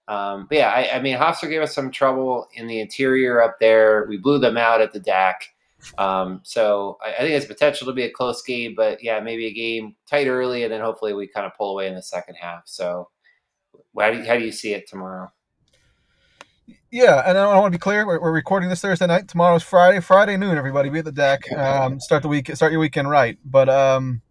um, 0.08 0.46
but 0.48 0.58
yeah, 0.58 0.70
I, 0.70 0.96
I 0.96 1.02
mean, 1.02 1.16
Hofstra 1.18 1.50
gave 1.50 1.60
us 1.60 1.74
some 1.74 1.90
trouble 1.90 2.48
in 2.54 2.66
the 2.66 2.80
interior 2.80 3.42
up 3.42 3.58
there. 3.60 4.06
We 4.08 4.16
blew 4.16 4.38
them 4.38 4.56
out 4.56 4.80
at 4.80 4.92
the 4.92 5.00
DAC. 5.00 5.34
Um, 5.98 6.40
so 6.42 6.98
I, 7.04 7.12
I, 7.12 7.18
think 7.18 7.30
it's 7.32 7.46
potential 7.46 7.86
to 7.86 7.92
be 7.92 8.02
a 8.02 8.10
close 8.10 8.42
game, 8.42 8.74
but 8.74 9.02
yeah, 9.02 9.20
maybe 9.20 9.46
a 9.46 9.52
game 9.52 9.94
tight 10.10 10.26
early, 10.26 10.64
and 10.64 10.72
then 10.72 10.80
hopefully 10.80 11.12
we 11.12 11.28
kind 11.28 11.46
of 11.46 11.52
pull 11.56 11.72
away 11.72 11.86
in 11.86 11.94
the 11.94 12.02
second 12.02 12.34
half. 12.34 12.62
So 12.64 13.10
how 13.98 14.10
do 14.10 14.18
you, 14.18 14.24
how 14.24 14.36
do 14.36 14.44
you 14.44 14.50
see 14.50 14.72
it 14.72 14.88
tomorrow? 14.88 15.30
Yeah, 16.90 17.22
and 17.26 17.36
I 17.36 17.58
want 17.58 17.72
to 17.72 17.78
be 17.78 17.80
clear. 17.80 18.06
We're, 18.06 18.20
we're, 18.20 18.32
recording 18.32 18.70
this 18.70 18.80
Thursday 18.80 19.06
night. 19.06 19.28
Tomorrow's 19.28 19.62
Friday. 19.62 20.00
Friday 20.00 20.38
noon, 20.38 20.56
everybody. 20.56 20.88
Be 20.88 21.00
at 21.00 21.04
the 21.04 21.12
DAC. 21.12 21.52
Um, 21.56 22.00
start 22.00 22.22
the 22.22 22.28
week. 22.28 22.54
Start 22.56 22.72
your 22.72 22.80
weekend 22.80 23.10
right. 23.10 23.38
But 23.44 23.68
um, 23.68 24.22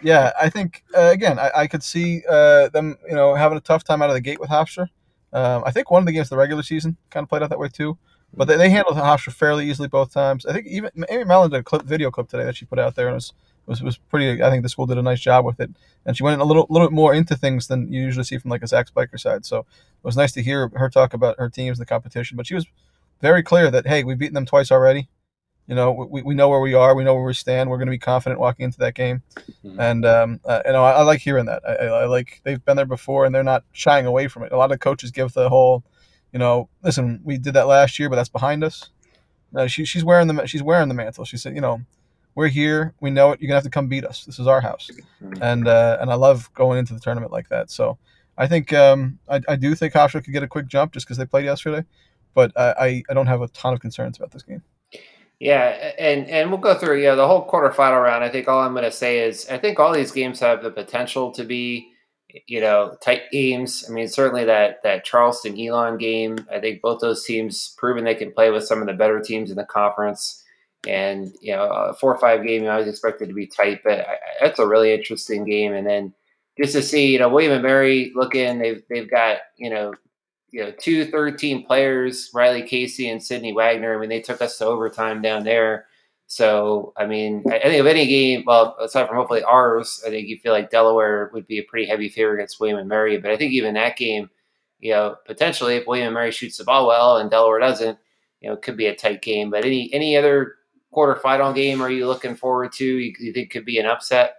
yeah, 0.00 0.30
I 0.40 0.48
think 0.48 0.84
uh, 0.96 1.10
again, 1.12 1.40
I, 1.40 1.50
I, 1.56 1.66
could 1.66 1.82
see 1.82 2.22
uh, 2.28 2.68
them, 2.68 2.96
you 3.08 3.16
know, 3.16 3.34
having 3.34 3.58
a 3.58 3.60
tough 3.60 3.82
time 3.82 4.00
out 4.00 4.10
of 4.10 4.14
the 4.14 4.20
gate 4.20 4.38
with 4.38 4.48
Hofstra. 4.48 4.88
Um, 5.34 5.64
I 5.66 5.72
think 5.72 5.90
one 5.90 6.00
of 6.00 6.06
the 6.06 6.12
games 6.12 6.30
the 6.30 6.36
regular 6.36 6.62
season 6.62 6.96
kind 7.10 7.24
of 7.24 7.28
played 7.28 7.42
out 7.42 7.50
that 7.50 7.58
way 7.58 7.68
too. 7.68 7.98
But 8.36 8.46
they, 8.46 8.56
they 8.56 8.70
handled 8.70 8.96
Hofstra 8.96 9.32
fairly 9.32 9.68
easily 9.68 9.88
both 9.88 10.12
times. 10.12 10.46
I 10.46 10.52
think 10.52 10.66
even 10.66 10.90
Amy 11.10 11.24
Mallon 11.24 11.50
did 11.50 11.60
a 11.60 11.62
clip, 11.62 11.82
video 11.82 12.10
clip 12.10 12.28
today 12.28 12.44
that 12.44 12.56
she 12.56 12.64
put 12.64 12.78
out 12.78 12.94
there, 12.94 13.08
and 13.08 13.14
it 13.14 13.16
was, 13.16 13.32
was 13.66 13.82
was 13.82 13.96
pretty. 13.96 14.42
I 14.42 14.50
think 14.50 14.62
the 14.62 14.68
school 14.68 14.86
did 14.86 14.98
a 14.98 15.02
nice 15.02 15.20
job 15.20 15.44
with 15.44 15.60
it, 15.60 15.70
and 16.06 16.16
she 16.16 16.22
went 16.22 16.40
a 16.40 16.44
little 16.44 16.66
little 16.70 16.88
bit 16.88 16.94
more 16.94 17.14
into 17.14 17.36
things 17.36 17.66
than 17.66 17.92
you 17.92 18.02
usually 18.02 18.24
see 18.24 18.38
from 18.38 18.50
like 18.50 18.62
a 18.62 18.66
Zach 18.66 18.88
Spiker 18.88 19.18
side. 19.18 19.44
So 19.44 19.60
it 19.60 19.66
was 20.04 20.16
nice 20.16 20.32
to 20.32 20.42
hear 20.42 20.70
her 20.74 20.88
talk 20.88 21.14
about 21.14 21.38
her 21.38 21.48
teams, 21.48 21.78
the 21.78 21.86
competition. 21.86 22.36
But 22.36 22.46
she 22.46 22.54
was 22.54 22.66
very 23.20 23.42
clear 23.42 23.70
that 23.70 23.86
hey, 23.86 24.04
we've 24.04 24.18
beaten 24.18 24.34
them 24.34 24.46
twice 24.46 24.70
already. 24.70 25.08
You 25.66 25.74
know, 25.74 25.92
we, 25.92 26.22
we 26.22 26.34
know 26.34 26.48
where 26.48 26.60
we 26.60 26.74
are. 26.74 26.94
We 26.94 27.04
know 27.04 27.14
where 27.14 27.24
we 27.24 27.32
stand. 27.32 27.70
We're 27.70 27.78
going 27.78 27.86
to 27.86 27.92
be 27.92 27.98
confident 27.98 28.40
walking 28.40 28.64
into 28.64 28.78
that 28.80 28.94
game. 28.94 29.22
Mm-hmm. 29.64 29.80
And, 29.80 30.04
um, 30.04 30.40
uh, 30.44 30.60
you 30.66 30.72
know, 30.72 30.84
I, 30.84 30.92
I, 30.92 31.02
like 31.02 31.20
hearing 31.20 31.46
that. 31.46 31.62
I, 31.66 31.86
I, 31.86 32.04
like 32.04 32.42
they've 32.44 32.62
been 32.62 32.76
there 32.76 32.84
before 32.84 33.24
and 33.24 33.34
they're 33.34 33.42
not 33.42 33.64
shying 33.72 34.04
away 34.04 34.28
from 34.28 34.42
it. 34.42 34.52
A 34.52 34.58
lot 34.58 34.72
of 34.72 34.80
coaches 34.80 35.10
give 35.10 35.32
the 35.32 35.48
whole, 35.48 35.82
you 36.32 36.38
know, 36.38 36.68
listen, 36.82 37.20
we 37.24 37.38
did 37.38 37.54
that 37.54 37.66
last 37.66 37.98
year, 37.98 38.10
but 38.10 38.16
that's 38.16 38.28
behind 38.28 38.62
us. 38.62 38.90
No, 39.52 39.66
she, 39.66 39.84
she's 39.84 40.04
wearing 40.04 40.26
the 40.26 40.46
she's 40.46 40.62
wearing 40.62 40.88
the 40.88 40.94
mantle. 40.94 41.24
She 41.24 41.36
said, 41.36 41.54
you 41.54 41.60
know, 41.60 41.80
we're 42.34 42.48
here. 42.48 42.92
We 43.00 43.10
know 43.10 43.30
it. 43.30 43.40
You're 43.40 43.46
gonna 43.46 43.58
have 43.58 43.64
to 43.64 43.70
come 43.70 43.86
beat 43.86 44.04
us. 44.04 44.24
This 44.24 44.40
is 44.40 44.48
our 44.48 44.60
house, 44.60 44.90
mm-hmm. 45.22 45.40
and 45.40 45.68
uh, 45.68 45.98
and 46.00 46.10
I 46.10 46.14
love 46.14 46.52
going 46.54 46.80
into 46.80 46.92
the 46.92 46.98
tournament 46.98 47.30
like 47.30 47.48
that. 47.50 47.70
So 47.70 47.96
I 48.36 48.48
think 48.48 48.72
um, 48.72 49.20
I, 49.28 49.40
I 49.48 49.56
do 49.56 49.76
think 49.76 49.94
Hofstra 49.94 50.24
could 50.24 50.32
get 50.32 50.42
a 50.42 50.48
quick 50.48 50.66
jump 50.66 50.92
just 50.92 51.06
because 51.06 51.18
they 51.18 51.24
played 51.24 51.44
yesterday, 51.44 51.84
but 52.34 52.50
I, 52.56 53.04
I 53.08 53.14
don't 53.14 53.28
have 53.28 53.42
a 53.42 53.48
ton 53.48 53.74
of 53.74 53.80
concerns 53.80 54.16
about 54.16 54.32
this 54.32 54.42
game. 54.42 54.62
Yeah, 55.44 55.92
and 55.98 56.26
and 56.30 56.48
we'll 56.48 56.58
go 56.58 56.74
through 56.74 57.02
yeah 57.02 57.16
the 57.16 57.26
whole 57.26 57.46
quarterfinal 57.46 58.02
round. 58.02 58.24
I 58.24 58.30
think 58.30 58.48
all 58.48 58.60
I'm 58.60 58.72
going 58.72 58.84
to 58.84 58.90
say 58.90 59.18
is 59.28 59.46
I 59.50 59.58
think 59.58 59.78
all 59.78 59.92
these 59.92 60.10
games 60.10 60.40
have 60.40 60.62
the 60.62 60.70
potential 60.70 61.32
to 61.32 61.44
be 61.44 61.92
you 62.46 62.62
know 62.62 62.96
tight 63.02 63.24
games. 63.30 63.84
I 63.86 63.92
mean 63.92 64.08
certainly 64.08 64.46
that 64.46 64.82
that 64.84 65.04
Charleston 65.04 65.60
Elon 65.60 65.98
game. 65.98 66.38
I 66.50 66.60
think 66.60 66.80
both 66.80 67.02
those 67.02 67.26
teams 67.26 67.74
proven 67.76 68.04
they 68.04 68.14
can 68.14 68.32
play 68.32 68.48
with 68.50 68.64
some 68.64 68.80
of 68.80 68.86
the 68.86 68.94
better 68.94 69.20
teams 69.20 69.50
in 69.50 69.58
the 69.58 69.66
conference. 69.66 70.42
And 70.88 71.30
you 71.42 71.54
know 71.54 71.64
a 71.64 71.92
four 71.92 72.14
or 72.14 72.18
five 72.18 72.42
game 72.42 72.66
I 72.66 72.78
was 72.78 72.88
expected 72.88 73.28
to 73.28 73.34
be 73.34 73.46
tight, 73.46 73.82
but 73.84 74.06
that's 74.40 74.58
a 74.58 74.66
really 74.66 74.94
interesting 74.94 75.44
game. 75.44 75.74
And 75.74 75.86
then 75.86 76.14
just 76.58 76.72
to 76.72 76.80
see 76.80 77.12
you 77.12 77.18
know 77.18 77.28
William 77.28 77.52
and 77.52 77.62
Mary 77.62 78.12
looking 78.14 78.60
they've 78.60 78.82
they've 78.88 79.10
got 79.10 79.40
you 79.58 79.68
know 79.68 79.92
you 80.54 80.62
know, 80.62 80.70
two 80.70 81.04
third 81.04 81.36
team 81.36 81.64
players, 81.64 82.30
Riley 82.32 82.62
Casey 82.62 83.10
and 83.10 83.20
Sydney 83.20 83.52
Wagner. 83.52 83.96
I 83.96 84.00
mean, 84.00 84.08
they 84.08 84.20
took 84.20 84.40
us 84.40 84.56
to 84.58 84.66
overtime 84.66 85.20
down 85.20 85.42
there. 85.42 85.86
So, 86.28 86.92
I 86.96 87.06
mean, 87.06 87.42
I, 87.48 87.58
think 87.58 87.80
of 87.80 87.86
any 87.88 88.06
game, 88.06 88.44
well, 88.46 88.76
aside 88.80 89.08
from 89.08 89.16
hopefully 89.16 89.42
ours, 89.42 90.00
I 90.06 90.10
think 90.10 90.28
you 90.28 90.38
feel 90.38 90.52
like 90.52 90.70
Delaware 90.70 91.28
would 91.34 91.48
be 91.48 91.58
a 91.58 91.64
pretty 91.64 91.86
heavy 91.86 92.08
favorite 92.08 92.34
against 92.34 92.60
William 92.60 92.78
and 92.78 92.88
Mary. 92.88 93.18
But 93.18 93.32
I 93.32 93.36
think 93.36 93.52
even 93.52 93.74
that 93.74 93.96
game, 93.96 94.30
you 94.78 94.92
know, 94.92 95.16
potentially 95.26 95.74
if 95.74 95.88
William 95.88 96.06
and 96.06 96.14
Mary 96.14 96.30
shoots 96.30 96.58
the 96.58 96.64
ball 96.64 96.86
well 96.86 97.16
and 97.16 97.28
Delaware 97.28 97.58
doesn't, 97.58 97.98
you 98.40 98.48
know, 98.48 98.54
it 98.54 98.62
could 98.62 98.76
be 98.76 98.86
a 98.86 98.94
tight 98.94 99.22
game. 99.22 99.50
But 99.50 99.64
any 99.64 99.92
any 99.92 100.16
other 100.16 100.54
quarterfinal 100.94 101.52
game 101.52 101.82
are 101.82 101.90
you 101.90 102.06
looking 102.06 102.36
forward 102.36 102.70
to? 102.74 102.84
You, 102.84 103.12
you 103.18 103.32
think 103.32 103.50
could 103.50 103.64
be 103.64 103.80
an 103.80 103.86
upset? 103.86 104.36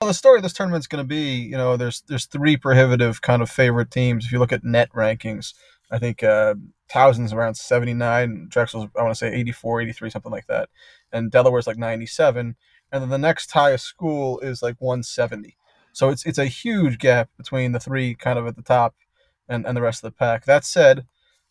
Well, 0.00 0.08
the 0.08 0.14
story 0.14 0.38
of 0.38 0.42
this 0.42 0.54
tournament 0.54 0.80
is 0.80 0.86
going 0.86 1.04
to 1.04 1.06
be, 1.06 1.34
you 1.34 1.58
know, 1.58 1.76
there's 1.76 2.00
there's 2.08 2.24
three 2.24 2.56
prohibitive 2.56 3.20
kind 3.20 3.42
of 3.42 3.50
favorite 3.50 3.90
teams. 3.90 4.24
If 4.24 4.32
you 4.32 4.38
look 4.38 4.50
at 4.50 4.64
net 4.64 4.88
rankings, 4.94 5.52
I 5.90 5.98
think 5.98 6.22
uh, 6.22 6.54
Towson's 6.88 7.34
around 7.34 7.56
79, 7.56 8.46
Drexel's 8.48 8.88
I 8.96 9.02
want 9.02 9.10
to 9.10 9.18
say 9.18 9.30
84, 9.30 9.82
83, 9.82 10.08
something 10.08 10.32
like 10.32 10.46
that, 10.46 10.70
and 11.12 11.30
Delaware's 11.30 11.66
like 11.66 11.76
97, 11.76 12.56
and 12.90 13.02
then 13.02 13.10
the 13.10 13.18
next 13.18 13.50
highest 13.50 13.84
school 13.84 14.40
is 14.40 14.62
like 14.62 14.76
170. 14.78 15.58
So 15.92 16.08
it's 16.08 16.24
it's 16.24 16.38
a 16.38 16.46
huge 16.46 16.98
gap 16.98 17.28
between 17.36 17.72
the 17.72 17.80
three 17.80 18.14
kind 18.14 18.38
of 18.38 18.46
at 18.46 18.56
the 18.56 18.62
top 18.62 18.94
and, 19.50 19.66
and 19.66 19.76
the 19.76 19.82
rest 19.82 20.02
of 20.02 20.10
the 20.10 20.16
pack. 20.16 20.46
That 20.46 20.64
said, 20.64 21.04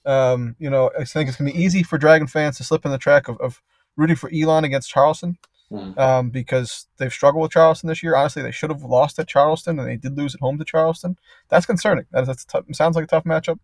um, 0.07 0.55
you 0.57 0.71
know, 0.71 0.89
I 0.99 1.03
think 1.03 1.29
it's 1.29 1.37
going 1.37 1.51
to 1.51 1.55
be 1.55 1.63
easy 1.63 1.83
for 1.83 1.99
Dragon 1.99 2.25
fans 2.25 2.57
to 2.57 2.63
slip 2.63 2.83
in 2.83 2.89
the 2.89 2.97
track 2.97 3.27
of, 3.27 3.37
of 3.37 3.61
rooting 3.95 4.15
for 4.15 4.31
Elon 4.33 4.63
against 4.63 4.89
Charleston 4.89 5.37
mm. 5.71 5.97
um, 5.97 6.29
because 6.29 6.87
they've 6.97 7.13
struggled 7.13 7.41
with 7.43 7.51
Charleston 7.51 7.87
this 7.87 8.03
year. 8.03 8.15
Honestly, 8.15 8.41
they 8.41 8.51
should 8.51 8.69
have 8.69 8.83
lost 8.83 9.19
at 9.19 9.27
Charleston, 9.27 9.79
and 9.79 9.87
they 9.87 9.97
did 9.97 10.17
lose 10.17 10.35
at 10.35 10.41
home 10.41 10.57
to 10.57 10.65
Charleston. 10.65 11.17
That's 11.49 11.65
concerning. 11.65 12.05
That 12.11 12.27
is, 12.27 12.45
tough, 12.45 12.65
sounds 12.73 12.95
like 12.95 13.05
a 13.05 13.07
tough 13.07 13.23
matchup. 13.23 13.59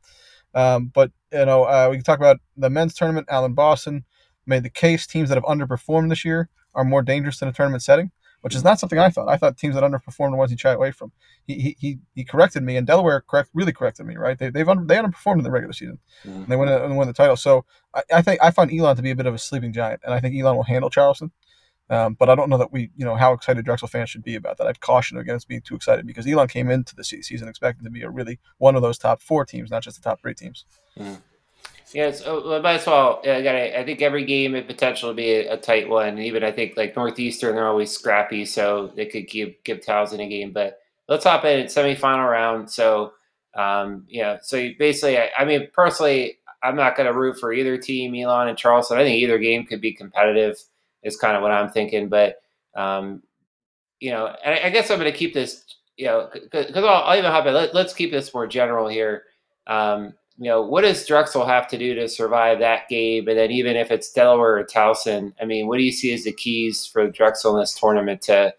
Um, 0.54 0.92
but 0.94 1.12
you 1.32 1.46
know, 1.46 1.64
uh, 1.64 1.88
we 1.90 1.98
can 1.98 2.04
talk 2.04 2.20
about 2.20 2.40
the 2.56 2.70
men's 2.70 2.94
tournament. 2.94 3.28
Allen 3.30 3.54
Boston 3.54 4.06
made 4.46 4.64
the 4.64 4.70
case 4.70 5.06
teams 5.06 5.30
that 5.30 5.36
have 5.36 5.44
underperformed 5.44 6.10
this 6.10 6.24
year 6.24 6.50
are 6.74 6.84
more 6.84 7.02
dangerous 7.02 7.42
in 7.42 7.48
a 7.48 7.54
tournament 7.54 7.84
setting. 7.84 8.12
which 8.42 8.54
is 8.54 8.64
not 8.64 8.80
something 8.80 9.00
I 9.00 9.10
thought. 9.10 9.28
I 9.28 9.38
thought 9.38 9.58
teams 9.58 9.74
that 9.74 9.84
underperformed 9.84 10.30
the 10.30 10.38
ones 10.38 10.52
you 10.52 10.58
shy 10.58 10.72
away 10.72 10.92
from. 10.92 11.12
He 11.48 11.76
he 11.80 11.98
he 12.14 12.24
corrected 12.24 12.62
me, 12.62 12.78
and 12.78 12.86
Delaware 12.86 13.22
correct 13.22 13.50
really 13.56 13.74
corrected 13.74 14.06
me. 14.06 14.18
Right? 14.18 14.38
They 14.38 14.52
they've 14.52 14.70
under, 14.70 14.86
they 14.86 14.98
underperformed 14.98 15.40
in 15.40 15.44
the 15.44 15.50
regular 15.50 15.74
season. 15.74 15.98
Mm-hmm. 16.24 16.38
And 16.38 16.48
they 16.48 16.56
win 16.56 16.70
and 16.70 16.96
win 16.96 17.08
the 17.08 17.14
title. 17.16 17.38
So 17.38 17.66
I, 17.96 18.04
I, 18.14 18.22
think 18.22 18.44
I 18.44 18.52
find 18.52 18.72
Elon 18.72 18.98
to 18.98 19.02
be 19.02 19.10
a 19.10 19.16
bit 19.16 19.26
of 19.26 19.34
a 19.34 19.40
sleeping 19.40 19.74
giant, 19.74 20.02
and 20.06 20.14
I 20.14 20.20
think 20.20 20.40
Elon 20.40 20.56
will 20.56 20.64
handle 20.64 20.92
Charleston. 20.92 21.32
Um, 21.90 22.16
but 22.16 22.30
I 22.30 22.36
don't 22.36 22.50
know 22.50 22.58
that 22.58 22.72
we, 22.72 22.90
you 22.96 23.06
know, 23.06 23.16
how 23.16 23.34
excited 23.34 23.64
Drexel 23.64 23.88
fans 23.88 24.10
should 24.10 24.24
be 24.24 24.36
about 24.36 24.58
that. 24.58 24.68
I'd 24.68 24.80
caution 24.80 25.18
against 25.18 25.48
being 25.48 25.62
too 25.62 25.76
excited 25.76 26.08
because 26.08 26.28
Elon 26.28 26.48
came 26.48 26.70
into 26.72 26.96
the 26.96 27.04
season 27.04 27.48
expecting 27.48 27.84
to 27.84 27.92
be 27.92 28.02
a 28.02 28.10
really 28.10 28.40
one 28.58 28.76
of 28.76 28.82
those 28.82 28.98
top 28.98 29.22
four 29.22 29.46
teams, 29.46 29.70
not 29.70 29.84
just 29.84 30.02
the 30.02 30.10
top 30.10 30.20
three 30.20 30.34
teams. 30.34 30.66
Mm. 30.98 31.22
Yes, 31.94 32.20
yeah, 32.20 32.26
so, 32.26 32.60
might 32.62 32.80
as 32.80 32.88
well. 32.88 33.20
Again, 33.22 33.56
I, 33.56 33.82
I 33.82 33.86
think 33.86 34.02
every 34.02 34.26
game 34.26 34.54
had 34.54 34.68
potential 34.68 35.10
to 35.10 35.16
be 35.16 35.32
a, 35.32 35.54
a, 35.54 35.58
tight 35.58 35.88
one. 35.88 36.18
Even 36.18 36.44
I 36.44 36.52
think 36.52 36.76
like 36.76 36.96
Northeastern, 36.96 37.56
they're 37.56 37.68
always 37.68 37.92
scrappy, 37.92 38.44
so 38.46 38.92
they 38.96 39.06
could 39.06 39.28
give 39.30 39.54
give 39.64 39.82
Towson 39.82 40.20
a 40.20 40.28
game. 40.28 40.52
But 40.52 40.80
let's 41.08 41.24
hop 41.24 41.46
in 41.46 41.68
semifinal 41.68 42.30
round. 42.30 42.72
So, 42.72 43.14
um, 43.56 44.06
yeah, 44.10 44.40
so 44.42 44.70
basically, 44.80 45.20
I, 45.20 45.30
I 45.38 45.46
mean, 45.46 45.68
personally, 45.74 46.40
I'm 46.64 46.76
not 46.76 46.98
going 46.98 47.06
to 47.06 47.18
root 47.18 47.40
for 47.40 47.54
either 47.54 47.78
team, 47.78 48.16
Elon 48.16 48.48
and 48.48 48.58
Charleston. 48.58 48.98
I 48.98 49.04
think 49.04 49.22
either 49.22 49.38
game 49.38 49.66
could 49.66 49.82
be 49.82 49.94
competitive. 49.94 50.58
Is 51.06 51.16
kind 51.16 51.38
of 51.38 51.42
what 51.42 51.52
I'm 51.52 51.70
thinking. 51.70 52.10
But 52.10 52.42
um, 52.76 53.24
you 54.02 54.12
know, 54.12 54.36
I, 54.46 54.66
I 54.66 54.70
guess 54.70 54.92
I'm 54.92 55.00
going 55.00 55.12
to 55.12 55.18
keep 55.18 55.34
this. 55.34 55.64
You 55.98 56.08
know, 56.08 56.30
because 56.34 56.76
I'll, 56.76 57.04
I'll, 57.04 57.18
even 57.18 57.32
hop 57.32 57.46
in. 57.46 57.54
Let, 57.54 57.74
us 57.74 57.94
keep 57.94 58.12
this 58.12 58.34
more 58.34 58.48
general 58.48 58.90
here. 58.90 59.24
Um, 59.66 60.14
you 60.38 60.50
know, 60.50 60.62
what 60.62 60.82
does 60.82 61.06
Drexel 61.08 61.46
have 61.46 61.70
to 61.70 61.78
do 61.78 61.96
to 61.96 62.10
survive 62.10 62.60
that 62.60 62.90
game? 62.90 63.30
And 63.30 63.38
then 63.38 63.52
even 63.52 63.78
if 63.78 63.92
it's 63.92 64.12
Delaware 64.12 64.58
or 64.58 64.66
Towson, 64.66 65.32
I 65.42 65.46
mean, 65.46 65.68
what 65.68 65.78
do 65.78 65.84
you 65.84 65.94
see 65.94 66.14
as 66.14 66.26
the 66.26 66.34
keys 66.34 66.86
for 66.86 67.10
Drexel 67.10 67.56
in 67.56 67.62
this 67.62 67.80
tournament 67.80 68.22
to 68.24 68.54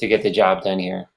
to 0.00 0.08
get 0.08 0.22
the 0.22 0.30
job 0.30 0.62
done 0.62 0.78
here? 0.78 1.08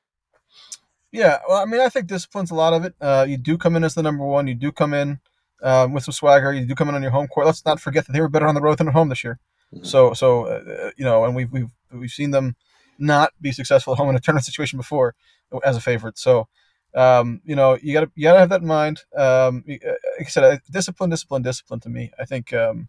Yeah, 1.12 1.40
well, 1.48 1.62
I 1.62 1.66
mean, 1.66 1.82
I 1.82 1.90
think 1.90 2.08
discipline's 2.08 2.52
a 2.52 2.56
lot 2.56 2.74
of 2.74 2.84
it. 2.84 2.94
Uh, 3.00 3.26
you 3.28 3.38
do 3.38 3.58
come 3.58 3.76
in 3.76 3.84
as 3.84 3.96
the 3.96 4.04
number 4.04 4.26
one. 4.26 4.48
You 4.48 4.56
do 4.56 4.72
come 4.72 4.94
in 4.94 5.20
um, 5.64 5.94
with 5.94 6.04
some 6.04 6.12
swagger. 6.12 6.54
You 6.54 6.66
do 6.66 6.76
come 6.76 6.90
in 6.90 6.96
on 6.96 7.02
your 7.02 7.12
home 7.12 7.28
court. 7.28 7.46
Let's 7.46 7.66
not 7.66 7.80
forget 7.80 8.06
that 8.06 8.12
they 8.12 8.20
were 8.22 8.28
better 8.28 8.48
on 8.48 8.56
the 8.56 8.62
road 8.62 8.78
than 8.78 8.90
at 8.90 8.94
home 8.94 9.10
this 9.10 9.24
year. 9.24 9.40
Mm-hmm. 9.76 9.86
So, 9.86 10.14
so 10.14 10.46
uh, 10.46 10.92
you 10.98 11.06
know, 11.06 11.26
and 11.26 11.36
we've 11.36 11.52
we've 11.52 11.70
we've 11.92 12.12
seen 12.12 12.32
them 12.32 12.56
not 12.98 13.34
be 13.42 13.52
successful 13.52 13.94
at 13.94 13.98
home 13.98 14.10
in 14.10 14.16
a 14.16 14.20
tournament 14.20 14.46
situation 14.52 14.78
before 14.78 15.16
as 15.64 15.78
a 15.78 15.82
favorite. 15.82 16.18
So, 16.18 16.48
um, 16.94 17.42
you 17.46 17.56
know, 17.56 17.78
you 17.82 17.94
gotta 17.94 18.12
you 18.16 18.24
gotta 18.24 18.40
have 18.40 18.50
that 18.50 18.62
in 18.62 18.68
mind. 18.68 19.04
Um, 19.16 19.64
uh, 19.70 19.92
like 20.18 20.28
I 20.28 20.30
said, 20.30 20.44
uh, 20.44 20.58
discipline, 20.72 21.10
discipline, 21.10 21.42
discipline. 21.42 21.80
To 21.82 21.90
me, 21.90 22.12
I 22.20 22.26
think 22.26 22.54
um, 22.54 22.88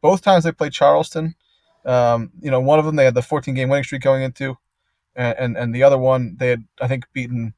both 0.00 0.22
times 0.22 0.44
they 0.44 0.52
played 0.52 0.72
Charleston. 0.72 1.34
Um, 1.84 2.32
you 2.40 2.50
know, 2.50 2.60
one 2.60 2.78
of 2.78 2.84
them 2.84 2.96
they 2.96 3.04
had 3.04 3.14
the 3.14 3.22
14 3.22 3.54
game 3.54 3.68
winning 3.68 3.84
streak 3.84 4.02
going 4.02 4.22
into, 4.22 4.56
and, 5.14 5.36
and, 5.38 5.56
and 5.56 5.74
the 5.74 5.82
other 5.82 5.98
one 5.98 6.36
they 6.38 6.48
had 6.48 6.64
I 6.80 6.88
think 6.88 7.06
beaten. 7.12 7.54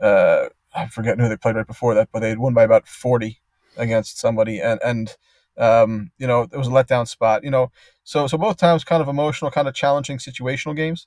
Uh, 0.00 0.46
I 0.74 0.88
forget 0.88 1.18
who 1.18 1.28
they 1.28 1.36
played 1.38 1.56
right 1.56 1.66
before 1.66 1.94
that, 1.94 2.10
but 2.12 2.20
they 2.20 2.28
had 2.28 2.38
won 2.38 2.52
by 2.52 2.62
about 2.62 2.86
40 2.86 3.40
against 3.76 4.18
somebody, 4.18 4.60
and 4.60 4.80
and 4.84 5.16
um, 5.58 6.10
you 6.18 6.26
know 6.26 6.42
it 6.42 6.56
was 6.56 6.68
a 6.68 6.70
letdown 6.70 7.06
spot. 7.06 7.44
You 7.44 7.50
know, 7.50 7.70
so 8.04 8.26
so 8.26 8.38
both 8.38 8.56
times 8.56 8.84
kind 8.84 9.02
of 9.02 9.08
emotional, 9.08 9.50
kind 9.50 9.68
of 9.68 9.74
challenging 9.74 10.18
situational 10.18 10.76
games. 10.76 11.06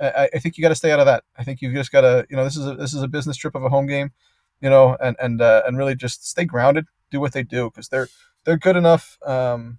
I, 0.00 0.28
I 0.34 0.38
think 0.38 0.56
you 0.56 0.62
got 0.62 0.68
to 0.68 0.74
stay 0.74 0.92
out 0.92 1.00
of 1.00 1.06
that. 1.06 1.24
I 1.38 1.44
think 1.44 1.62
you've 1.62 1.74
just 1.74 1.92
got 1.92 2.02
to, 2.02 2.26
you 2.28 2.36
know, 2.36 2.44
this 2.44 2.56
is 2.56 2.66
a, 2.66 2.74
this 2.74 2.94
is 2.94 3.02
a 3.02 3.08
business 3.08 3.36
trip 3.36 3.54
of 3.54 3.64
a 3.64 3.68
home 3.68 3.86
game, 3.86 4.12
you 4.60 4.70
know, 4.70 4.96
and 5.02 5.16
and 5.20 5.40
uh, 5.40 5.62
and 5.66 5.78
really 5.78 5.94
just 5.94 6.28
stay 6.28 6.44
grounded, 6.44 6.86
do 7.10 7.20
what 7.20 7.32
they 7.32 7.42
do 7.42 7.70
because 7.70 7.88
they're 7.88 8.08
they're 8.44 8.58
good 8.58 8.76
enough, 8.76 9.18
um, 9.24 9.78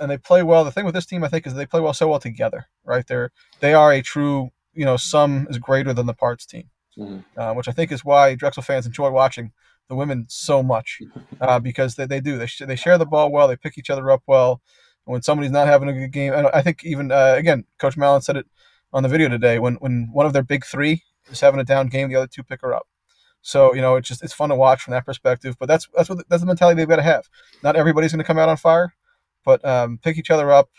and 0.00 0.10
they 0.10 0.18
play 0.18 0.42
well. 0.42 0.64
The 0.64 0.70
thing 0.70 0.84
with 0.84 0.94
this 0.94 1.06
team, 1.06 1.24
I 1.24 1.28
think, 1.28 1.46
is 1.46 1.54
they 1.54 1.66
play 1.66 1.80
well 1.80 1.94
so 1.94 2.08
well 2.08 2.20
together, 2.20 2.66
right? 2.84 3.06
They're 3.06 3.30
they 3.60 3.74
are 3.74 3.92
a 3.92 4.02
true, 4.02 4.50
you 4.74 4.84
know, 4.84 4.96
sum 4.96 5.46
is 5.50 5.58
greater 5.58 5.92
than 5.92 6.06
the 6.06 6.14
parts 6.14 6.46
team, 6.46 6.70
mm-hmm. 6.98 7.40
uh, 7.40 7.54
which 7.54 7.68
I 7.68 7.72
think 7.72 7.92
is 7.92 8.04
why 8.04 8.34
Drexel 8.34 8.62
fans 8.62 8.86
enjoy 8.86 9.10
watching 9.10 9.52
the 9.88 9.94
women 9.94 10.26
so 10.28 10.62
much 10.62 11.00
uh, 11.40 11.58
because 11.58 11.94
they, 11.94 12.06
they 12.06 12.20
do 12.20 12.38
they, 12.38 12.46
sh- 12.46 12.62
they 12.66 12.76
share 12.76 12.98
the 12.98 13.06
ball 13.06 13.30
well, 13.30 13.48
they 13.48 13.56
pick 13.56 13.78
each 13.78 13.90
other 13.90 14.10
up 14.10 14.22
well. 14.26 14.60
And 15.06 15.12
When 15.12 15.22
somebody's 15.22 15.52
not 15.52 15.68
having 15.68 15.88
a 15.88 15.92
good 15.92 16.12
game, 16.12 16.32
I 16.52 16.62
think 16.62 16.84
even 16.84 17.12
uh, 17.12 17.34
again, 17.36 17.64
Coach 17.78 17.96
Mallon 17.96 18.22
said 18.22 18.36
it 18.36 18.46
on 18.92 19.02
the 19.02 19.08
video 19.08 19.28
today 19.28 19.58
when 19.58 19.74
when 19.76 20.08
one 20.12 20.26
of 20.26 20.32
their 20.32 20.42
big 20.42 20.64
three 20.64 21.02
is 21.30 21.40
having 21.40 21.60
a 21.60 21.64
down 21.64 21.88
game, 21.88 22.08
the 22.08 22.16
other 22.16 22.26
two 22.26 22.42
pick 22.42 22.62
her 22.62 22.74
up. 22.74 22.86
So 23.42 23.74
you 23.74 23.80
know, 23.80 23.96
it's 23.96 24.08
just 24.08 24.24
it's 24.24 24.32
fun 24.32 24.48
to 24.48 24.56
watch 24.56 24.82
from 24.82 24.92
that 24.92 25.06
perspective. 25.06 25.56
But 25.58 25.66
that's 25.66 25.88
that's 25.94 26.08
what 26.08 26.28
that's 26.28 26.42
the 26.42 26.46
mentality 26.46 26.80
they've 26.80 26.88
got 26.88 26.96
to 26.96 27.02
have. 27.02 27.28
Not 27.62 27.76
everybody's 27.76 28.12
going 28.12 28.18
to 28.18 28.24
come 28.24 28.38
out 28.38 28.48
on 28.48 28.56
fire, 28.56 28.94
but 29.44 29.64
um, 29.64 29.98
pick 30.02 30.18
each 30.18 30.30
other 30.30 30.50
up. 30.50 30.70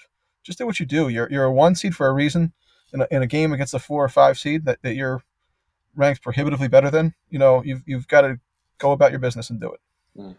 Just 0.44 0.58
do 0.58 0.66
what 0.66 0.80
you 0.80 0.86
do. 0.86 1.08
You're 1.10 1.30
you're 1.32 1.46
a 1.46 1.52
one 1.52 1.76
seed 1.76 1.96
for 1.96 2.08
a 2.08 2.14
reason. 2.14 2.54
In 2.94 3.02
a, 3.02 3.08
in 3.12 3.22
a 3.22 3.28
game 3.28 3.52
against 3.52 3.74
a 3.74 3.80
four 3.80 4.02
or 4.02 4.08
five 4.08 4.40
seed 4.40 4.64
that, 4.64 4.82
that 4.82 4.96
you're 4.96 5.22
ranked 5.94 6.22
prohibitively 6.22 6.70
better 6.70 6.90
than, 6.90 7.14
you 7.30 7.38
know, 7.38 7.62
you've 7.62 7.84
you've 7.86 8.08
got 8.08 8.22
to 8.22 8.40
go 8.78 8.92
about 8.92 9.12
your 9.12 9.20
business 9.20 9.50
and 9.50 9.60
do 9.60 9.72
it. 9.72 9.80
Mm. 10.18 10.36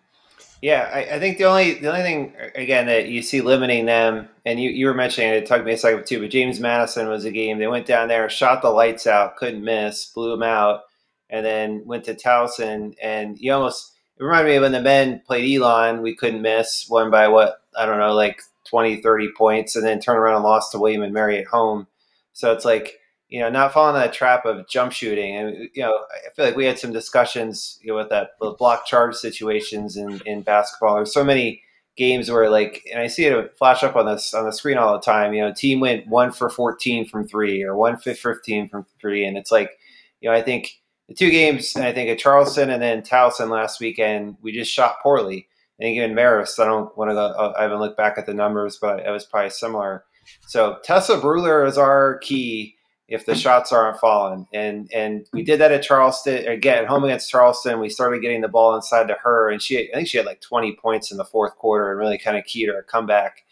Yeah, 0.61 0.90
I, 0.92 1.16
I, 1.16 1.18
think 1.21 1.38
the 1.38 1.45
only 1.45 1.75
the 1.75 1.88
only 1.88 2.02
thing 2.02 2.35
again 2.57 2.87
that 2.87 3.07
you 3.07 3.23
see 3.23 3.40
limiting 3.40 3.87
them, 3.87 4.28
and 4.45 4.61
you, 4.61 4.71
you 4.71 4.87
were 4.87 4.95
mentioning 4.95 5.30
it, 5.30 5.37
it 5.37 5.47
took 5.47 5.64
me 5.64 5.73
a 5.73 5.78
second 5.78 6.04
too, 6.04 6.21
but 6.21 6.30
James 6.30 6.59
Madison 6.59 7.09
was 7.09 7.25
a 7.25 7.30
game 7.30 7.59
they 7.59 7.68
went 7.68 7.87
down 7.87 8.09
there, 8.09 8.28
shot 8.28 8.62
the 8.62 8.71
lights 8.71 9.07
out, 9.07 9.37
couldn't 9.37 9.62
miss, 9.62 10.07
blew 10.07 10.30
them 10.33 10.42
out, 10.42 10.83
and 11.30 11.47
then 11.47 11.83
went 11.85 12.04
to 12.04 12.14
Towson, 12.14 12.97
and 13.00 13.38
you 13.38 13.52
almost 13.52 13.92
it 14.18 14.25
reminded 14.25 14.50
me 14.50 14.57
of 14.57 14.62
when 14.62 14.73
the 14.73 14.80
men 14.80 15.23
played 15.25 15.54
Elon, 15.54 16.02
we 16.02 16.16
couldn't 16.16 16.42
miss, 16.42 16.88
won 16.90 17.09
by 17.11 17.28
what 17.28 17.62
I 17.76 17.87
don't 17.87 18.00
know, 18.00 18.14
like 18.14 18.42
20, 18.68 19.00
30 19.00 19.28
points, 19.37 19.76
and 19.76 19.87
then 19.87 20.00
turn 20.00 20.16
around 20.16 20.37
and 20.37 20.45
lost 20.45 20.73
to 20.73 20.78
William 20.78 21.02
and 21.02 21.14
Mary 21.14 21.38
at 21.38 21.47
home. 21.47 21.87
So 22.33 22.52
it's 22.52 22.64
like 22.64 22.99
you 23.28 23.40
know, 23.40 23.50
not 23.50 23.73
falling 23.73 23.94
in 23.94 24.00
that 24.00 24.12
trap 24.14 24.47
of 24.47 24.68
jump 24.68 24.92
shooting. 24.92 25.37
And 25.37 25.68
you 25.75 25.82
know, 25.82 25.92
I 25.92 26.35
feel 26.35 26.44
like 26.44 26.56
we 26.56 26.64
had 26.64 26.78
some 26.78 26.92
discussions 26.92 27.78
you 27.82 27.92
know, 27.92 27.97
with 27.97 28.08
that 28.11 28.30
with 28.40 28.58
block 28.58 28.87
charge 28.87 29.14
situations 29.14 29.97
in, 29.97 30.20
in 30.25 30.42
basketball. 30.42 30.97
There's 30.97 31.12
so 31.12 31.25
many 31.25 31.62
games 31.97 32.30
where 32.30 32.49
like, 32.49 32.87
and 32.90 33.00
I 33.02 33.08
see 33.08 33.25
it 33.26 33.58
flash 33.58 33.82
up 33.82 33.97
on 33.97 34.06
this 34.06 34.32
on 34.32 34.44
the 34.44 34.52
screen 34.52 34.78
all 34.78 34.94
the 34.94 35.00
time. 35.00 35.35
You 35.35 35.42
know, 35.42 35.52
team 35.52 35.80
went 35.80 36.06
one 36.06 36.32
for 36.32 36.49
14 36.49 37.06
from 37.06 37.28
three 37.28 37.62
or 37.62 37.76
one 37.76 37.99
for 37.99 38.14
15 38.14 38.68
from 38.68 38.87
three, 39.00 39.26
and 39.26 39.37
it's 39.37 39.52
like, 39.52 39.73
you 40.20 40.30
know, 40.30 40.37
I 40.37 40.42
think 40.42 40.70
the 41.08 41.14
two 41.14 41.30
games, 41.30 41.76
I 41.76 41.92
think 41.92 42.08
at 42.08 42.18
Charleston 42.18 42.70
and 42.70 42.82
then 42.82 43.02
Towson 43.02 43.50
last 43.50 43.80
weekend, 43.80 44.37
we 44.42 44.52
just 44.52 44.73
shot 44.73 45.02
poorly. 45.02 45.49
I 45.78 45.85
think 45.85 45.97
even 45.97 46.14
Marist, 46.14 46.58
I 46.58 46.66
don't 46.66 46.97
want 46.97 47.11
to. 47.11 47.18
Uh, 47.18 47.54
I 47.58 47.62
haven't 47.62 47.80
looked 47.80 47.97
back 47.97 48.16
at 48.16 48.26
the 48.26 48.35
numbers, 48.35 48.78
but 48.80 49.00
it 49.00 49.11
was 49.11 49.25
probably 49.25 49.50
similar. 49.50 50.04
So 50.47 50.78
Tessa 50.82 51.18
Brugler 51.18 51.66
is 51.66 51.78
our 51.78 52.18
key 52.18 52.77
if 53.08 53.24
the 53.24 53.34
shots 53.34 53.72
aren't 53.72 53.98
falling. 53.98 54.46
And 54.52 54.90
and 54.92 55.26
we 55.32 55.42
did 55.42 55.60
that 55.60 55.72
at 55.72 55.82
Charleston 55.82 56.46
again 56.46 56.86
home 56.86 57.04
against 57.04 57.30
Charleston. 57.30 57.80
We 57.80 57.88
started 57.88 58.20
getting 58.20 58.42
the 58.42 58.48
ball 58.48 58.76
inside 58.76 59.08
to 59.08 59.16
her, 59.22 59.48
and 59.48 59.60
she 59.60 59.90
I 59.90 59.96
think 59.96 60.08
she 60.08 60.18
had 60.18 60.26
like 60.26 60.40
20 60.40 60.76
points 60.76 61.10
in 61.10 61.16
the 61.16 61.24
fourth 61.24 61.56
quarter 61.56 61.90
and 61.90 61.98
really 61.98 62.18
kind 62.18 62.36
of 62.36 62.44
keyed 62.44 62.68
her 62.68 62.82
comeback. 62.82 63.44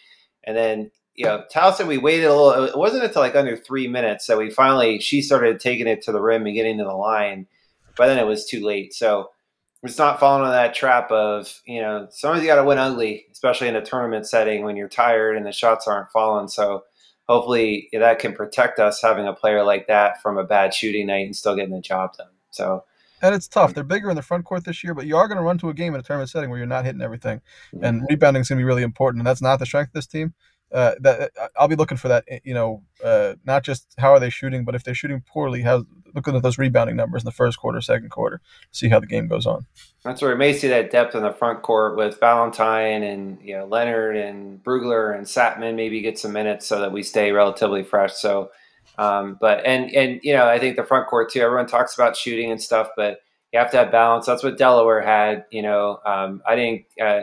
And 0.44 0.56
then 0.56 0.90
you 1.14 1.24
know 1.24 1.44
Towson, 1.52 1.86
we 1.86 1.98
waited 1.98 2.26
a 2.26 2.34
little. 2.34 2.64
It 2.64 2.76
wasn't 2.76 3.04
until 3.04 3.22
like 3.22 3.34
under 3.34 3.56
three 3.56 3.88
minutes 3.88 4.26
that 4.26 4.38
we 4.38 4.50
finally 4.50 4.98
she 5.00 5.22
started 5.22 5.58
taking 5.58 5.86
it 5.86 6.02
to 6.02 6.12
the 6.12 6.20
rim 6.20 6.44
and 6.46 6.54
getting 6.54 6.78
to 6.78 6.84
the 6.84 6.92
line. 6.92 7.46
But 7.96 8.08
then 8.08 8.18
it 8.18 8.26
was 8.26 8.46
too 8.46 8.64
late. 8.64 8.92
So 8.92 9.30
it's 9.82 9.96
not 9.96 10.20
falling 10.20 10.44
on 10.44 10.52
that 10.52 10.74
trap 10.74 11.10
of 11.10 11.62
you 11.64 11.80
know 11.80 12.08
sometimes 12.10 12.42
you 12.42 12.48
got 12.48 12.56
to 12.56 12.64
win 12.64 12.76
ugly, 12.76 13.24
especially 13.32 13.68
in 13.68 13.76
a 13.76 13.84
tournament 13.84 14.26
setting 14.26 14.64
when 14.64 14.76
you're 14.76 14.88
tired 14.88 15.38
and 15.38 15.46
the 15.46 15.52
shots 15.52 15.88
aren't 15.88 16.10
falling. 16.10 16.48
So 16.48 16.84
hopefully 17.28 17.88
that 17.92 18.18
can 18.18 18.32
protect 18.32 18.78
us 18.78 19.02
having 19.02 19.26
a 19.26 19.32
player 19.32 19.62
like 19.62 19.86
that 19.88 20.22
from 20.22 20.38
a 20.38 20.44
bad 20.44 20.74
shooting 20.74 21.06
night 21.06 21.26
and 21.26 21.36
still 21.36 21.56
getting 21.56 21.74
the 21.74 21.80
job 21.80 22.16
done. 22.16 22.28
So. 22.50 22.84
And 23.22 23.34
it's 23.34 23.48
tough. 23.48 23.72
They're 23.72 23.82
bigger 23.82 24.10
in 24.10 24.16
the 24.16 24.22
front 24.22 24.44
court 24.44 24.64
this 24.64 24.84
year, 24.84 24.92
but 24.92 25.06
you 25.06 25.16
are 25.16 25.26
going 25.26 25.38
to 25.38 25.42
run 25.42 25.56
to 25.58 25.70
a 25.70 25.74
game 25.74 25.94
in 25.94 26.00
a 26.00 26.02
tournament 26.02 26.30
setting 26.30 26.50
where 26.50 26.58
you're 26.58 26.66
not 26.66 26.84
hitting 26.84 27.00
everything, 27.00 27.40
mm-hmm. 27.74 27.84
and 27.84 28.06
rebounding 28.10 28.42
is 28.42 28.48
going 28.48 28.58
to 28.58 28.60
be 28.60 28.66
really 28.66 28.82
important. 28.82 29.20
And 29.20 29.26
that's 29.26 29.40
not 29.40 29.58
the 29.58 29.66
strength 29.66 29.88
of 29.88 29.94
this 29.94 30.06
team 30.06 30.34
uh, 30.72 30.94
that 31.00 31.30
uh, 31.40 31.48
I'll 31.58 31.68
be 31.68 31.76
looking 31.76 31.96
for 31.96 32.08
that. 32.08 32.24
You 32.44 32.54
know, 32.54 32.82
uh, 33.02 33.34
not 33.44 33.62
just 33.62 33.94
how 33.98 34.12
are 34.12 34.20
they 34.20 34.30
shooting, 34.30 34.64
but 34.64 34.74
if 34.74 34.84
they're 34.84 34.94
shooting 34.94 35.22
poorly, 35.26 35.62
how 35.62 35.84
looking 36.14 36.34
at 36.34 36.42
those 36.42 36.58
rebounding 36.58 36.96
numbers 36.96 37.22
in 37.22 37.26
the 37.26 37.32
first 37.32 37.58
quarter, 37.58 37.80
second 37.80 38.10
quarter, 38.10 38.40
see 38.72 38.88
how 38.88 38.98
the 38.98 39.06
game 39.06 39.28
goes 39.28 39.46
on. 39.46 39.66
That's 40.02 40.22
where 40.22 40.32
we 40.32 40.38
may 40.38 40.52
see 40.54 40.68
that 40.68 40.90
depth 40.90 41.14
in 41.14 41.22
the 41.22 41.32
front 41.32 41.62
court 41.62 41.96
with 41.96 42.18
Valentine 42.18 43.02
and 43.02 43.38
you 43.42 43.56
know 43.56 43.66
Leonard 43.66 44.16
and 44.16 44.62
Brugler 44.62 45.16
and 45.16 45.26
Satman 45.26 45.76
maybe 45.76 46.00
get 46.00 46.18
some 46.18 46.32
minutes 46.32 46.66
so 46.66 46.80
that 46.80 46.92
we 46.92 47.02
stay 47.02 47.32
relatively 47.32 47.84
fresh. 47.84 48.14
So, 48.14 48.50
um, 48.98 49.38
but 49.40 49.64
and 49.64 49.90
and 49.92 50.20
you 50.22 50.34
know 50.34 50.48
I 50.48 50.58
think 50.58 50.76
the 50.76 50.84
front 50.84 51.06
court 51.08 51.30
too. 51.30 51.40
Everyone 51.40 51.66
talks 51.66 51.94
about 51.94 52.16
shooting 52.16 52.50
and 52.50 52.60
stuff, 52.60 52.88
but 52.96 53.18
you 53.52 53.60
have 53.60 53.70
to 53.70 53.76
have 53.76 53.92
balance. 53.92 54.26
That's 54.26 54.42
what 54.42 54.58
Delaware 54.58 55.02
had. 55.02 55.44
You 55.50 55.62
know, 55.62 56.00
um, 56.04 56.42
I 56.46 56.56
think. 56.56 56.86
Uh, 57.00 57.22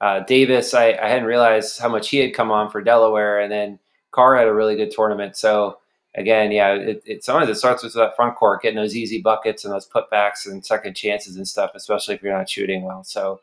uh, 0.00 0.20
Davis, 0.20 0.72
I, 0.72 0.92
I, 0.92 1.08
hadn't 1.08 1.26
realized 1.26 1.78
how 1.78 1.88
much 1.88 2.08
he 2.08 2.18
had 2.18 2.32
come 2.32 2.50
on 2.50 2.70
for 2.70 2.80
Delaware, 2.80 3.38
and 3.38 3.52
then 3.52 3.78
Carr 4.12 4.36
had 4.36 4.48
a 4.48 4.54
really 4.54 4.76
good 4.76 4.90
tournament. 4.90 5.36
So 5.36 5.78
again, 6.14 6.52
yeah, 6.52 6.72
it, 6.74 7.02
it 7.04 7.24
sometimes 7.24 7.50
it 7.50 7.56
starts 7.56 7.82
with 7.82 7.94
that 7.94 8.16
front 8.16 8.36
court, 8.36 8.62
getting 8.62 8.76
those 8.76 8.96
easy 8.96 9.20
buckets 9.20 9.64
and 9.64 9.74
those 9.74 9.88
putbacks 9.88 10.46
and 10.46 10.64
second 10.64 10.94
chances 10.94 11.36
and 11.36 11.46
stuff, 11.46 11.72
especially 11.74 12.14
if 12.14 12.22
you're 12.22 12.36
not 12.36 12.48
shooting 12.48 12.82
well. 12.82 13.04
So, 13.04 13.40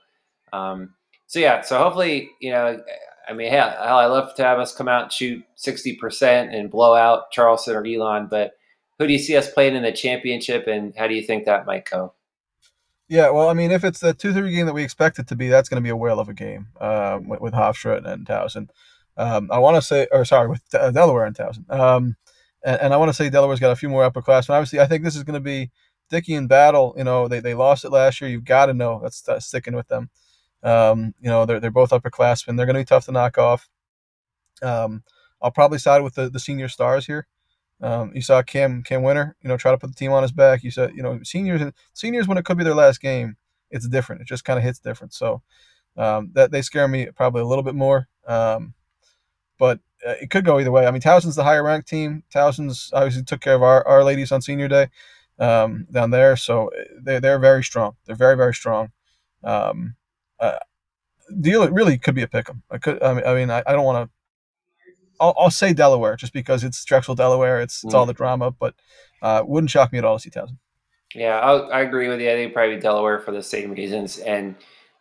um, 0.51 0.95
so 1.27 1.39
yeah, 1.39 1.61
so 1.61 1.77
hopefully, 1.77 2.31
you 2.39 2.51
know, 2.51 2.81
I 3.29 3.33
mean, 3.33 3.51
hell, 3.51 3.69
hell, 3.69 3.97
I 3.97 4.05
love 4.05 4.33
to 4.35 4.43
have 4.43 4.59
us 4.59 4.75
come 4.75 4.87
out 4.87 5.03
and 5.03 5.11
shoot 5.11 5.43
sixty 5.55 5.95
percent 5.95 6.53
and 6.53 6.71
blow 6.71 6.95
out 6.95 7.31
Charleston 7.31 7.75
or 7.75 7.85
Elon, 7.85 8.27
but 8.27 8.53
who 8.97 9.05
do 9.05 9.13
you 9.13 9.19
see 9.19 9.37
us 9.37 9.51
playing 9.51 9.75
in 9.75 9.83
the 9.83 9.91
championship, 9.91 10.65
and 10.65 10.95
how 10.95 11.07
do 11.07 11.13
you 11.13 11.21
think 11.21 11.45
that 11.45 11.67
might 11.67 11.87
go? 11.89 12.13
Yeah, 13.09 13.29
well, 13.29 13.49
I 13.49 13.53
mean, 13.53 13.71
if 13.71 13.85
it's 13.85 13.99
the 13.99 14.13
two 14.13 14.33
three 14.33 14.53
game 14.53 14.65
that 14.65 14.73
we 14.73 14.83
expect 14.83 15.17
it 15.17 15.27
to 15.27 15.35
be, 15.35 15.47
that's 15.47 15.69
going 15.69 15.81
to 15.81 15.85
be 15.85 15.89
a 15.89 15.95
whale 15.95 16.19
of 16.19 16.27
a 16.27 16.33
game 16.33 16.67
um, 16.81 17.29
with, 17.29 17.39
with 17.39 17.53
Hofstra 17.53 17.97
and, 17.97 18.05
and 18.05 18.25
Towson. 18.25 18.69
Um, 19.15 19.49
I 19.51 19.59
want 19.59 19.75
to 19.75 19.81
say, 19.81 20.07
or 20.11 20.25
sorry, 20.25 20.49
with 20.49 20.61
uh, 20.73 20.91
Delaware 20.91 21.25
and 21.25 21.35
Towson. 21.35 21.69
Um, 21.71 22.17
and, 22.63 22.81
and, 22.81 22.93
I 22.93 22.97
want 22.97 23.09
to 23.09 23.13
say 23.13 23.29
Delaware's 23.29 23.59
got 23.59 23.71
a 23.71 23.75
few 23.75 23.89
more 23.89 24.09
upperclassmen. 24.09 24.49
Obviously, 24.49 24.79
I 24.79 24.85
think 24.85 25.03
this 25.03 25.15
is 25.15 25.23
going 25.23 25.35
to 25.35 25.39
be 25.39 25.71
Dickey 26.09 26.35
and 26.35 26.49
Battle. 26.49 26.93
You 26.97 27.05
know, 27.05 27.27
they, 27.27 27.39
they 27.39 27.53
lost 27.53 27.85
it 27.85 27.91
last 27.91 28.19
year. 28.19 28.29
You've 28.29 28.45
got 28.45 28.67
to 28.67 28.73
know 28.73 28.99
that's, 29.01 29.21
that's 29.21 29.45
sticking 29.45 29.75
with 29.75 29.87
them. 29.87 30.09
Um, 30.61 31.13
you 31.21 31.29
know, 31.29 31.45
they're, 31.45 31.59
they're 31.59 31.71
both 31.71 31.91
upperclassmen. 31.91 32.57
They're 32.57 32.65
going 32.65 32.75
to 32.75 32.81
be 32.81 32.85
tough 32.85 33.05
to 33.05 33.11
knock 33.11 33.37
off. 33.37 33.69
Um, 34.61 35.03
I'll 35.41 35.51
probably 35.51 35.77
side 35.77 36.03
with 36.03 36.15
the, 36.15 36.29
the 36.29 36.39
senior 36.39 36.67
stars 36.67 37.05
here. 37.05 37.25
Um, 37.81 38.11
you 38.15 38.21
saw 38.21 38.41
Cam 38.41 38.83
Cam 38.83 39.03
Wynter, 39.03 39.35
you 39.41 39.49
know, 39.49 39.57
try 39.57 39.71
to 39.71 39.77
put 39.77 39.89
the 39.89 39.95
team 39.95 40.11
on 40.11 40.23
his 40.23 40.31
back. 40.31 40.63
You 40.63 40.71
said, 40.71 40.93
you 40.95 41.03
know, 41.03 41.19
seniors 41.23 41.61
seniors 41.93 42.27
when 42.27 42.37
it 42.37 42.45
could 42.45 42.57
be 42.57 42.63
their 42.63 42.75
last 42.75 43.01
game, 43.01 43.37
it's 43.69 43.87
different. 43.87 44.21
It 44.21 44.27
just 44.27 44.45
kind 44.45 44.57
of 44.57 44.63
hits 44.63 44.79
different. 44.79 45.13
So 45.13 45.41
um, 45.95 46.31
that 46.33 46.51
they 46.51 46.61
scare 46.61 46.87
me 46.87 47.07
probably 47.15 47.41
a 47.41 47.45
little 47.45 47.63
bit 47.63 47.75
more. 47.75 48.07
Um, 48.27 48.73
but 49.57 49.79
uh, 50.07 50.13
it 50.21 50.29
could 50.29 50.45
go 50.45 50.59
either 50.59 50.71
way. 50.71 50.85
I 50.85 50.91
mean, 50.91 51.01
Towson's 51.01 51.35
the 51.35 51.43
higher 51.43 51.63
ranked 51.63 51.87
team. 51.87 52.23
Towson's 52.31 52.91
obviously 52.93 53.23
took 53.23 53.41
care 53.41 53.55
of 53.55 53.63
our, 53.63 53.85
our 53.87 54.03
ladies 54.03 54.31
on 54.31 54.41
senior 54.41 54.67
day 54.67 54.87
um, 55.39 55.87
down 55.91 56.11
there, 56.11 56.35
so 56.35 56.69
uh, 56.69 56.83
they 57.01 57.19
they're 57.19 57.39
very 57.39 57.63
strong. 57.63 57.95
They're 58.05 58.15
very 58.15 58.35
very 58.35 58.53
strong. 58.53 58.91
Um, 59.43 59.95
uh, 60.39 60.57
deal 61.39 61.63
it 61.63 61.71
really 61.71 61.97
could 61.97 62.15
be 62.15 62.21
a 62.21 62.27
pick 62.27 62.49
'em. 62.49 62.63
I 62.69 62.77
could. 62.77 63.01
I 63.01 63.13
mean, 63.13 63.23
I, 63.25 63.33
mean, 63.33 63.49
I, 63.49 63.63
I 63.65 63.73
don't 63.73 63.85
want 63.85 64.07
to 64.07 64.16
I'll, 65.19 65.33
I'll, 65.37 65.51
say 65.51 65.73
Delaware 65.73 66.15
just 66.15 66.33
because 66.33 66.63
it's 66.63 66.83
Drexel, 66.85 67.15
Delaware. 67.15 67.61
It's 67.61 67.83
it's 67.83 67.93
mm. 67.93 67.97
all 67.97 68.05
the 68.05 68.13
drama, 68.13 68.51
but 68.51 68.75
uh, 69.21 69.43
wouldn't 69.45 69.71
shock 69.71 69.91
me 69.91 69.99
at 69.99 70.05
all 70.05 70.17
to 70.17 70.21
see 70.21 70.29
Towson. 70.29 70.57
Yeah, 71.15 71.39
I'll, 71.39 71.71
i 71.71 71.81
agree 71.81 72.09
with 72.09 72.19
you. 72.19 72.29
I 72.29 72.33
think 72.33 72.53
probably 72.53 72.79
Delaware 72.79 73.19
for 73.19 73.31
the 73.31 73.43
same 73.43 73.71
reasons, 73.71 74.19
and 74.19 74.55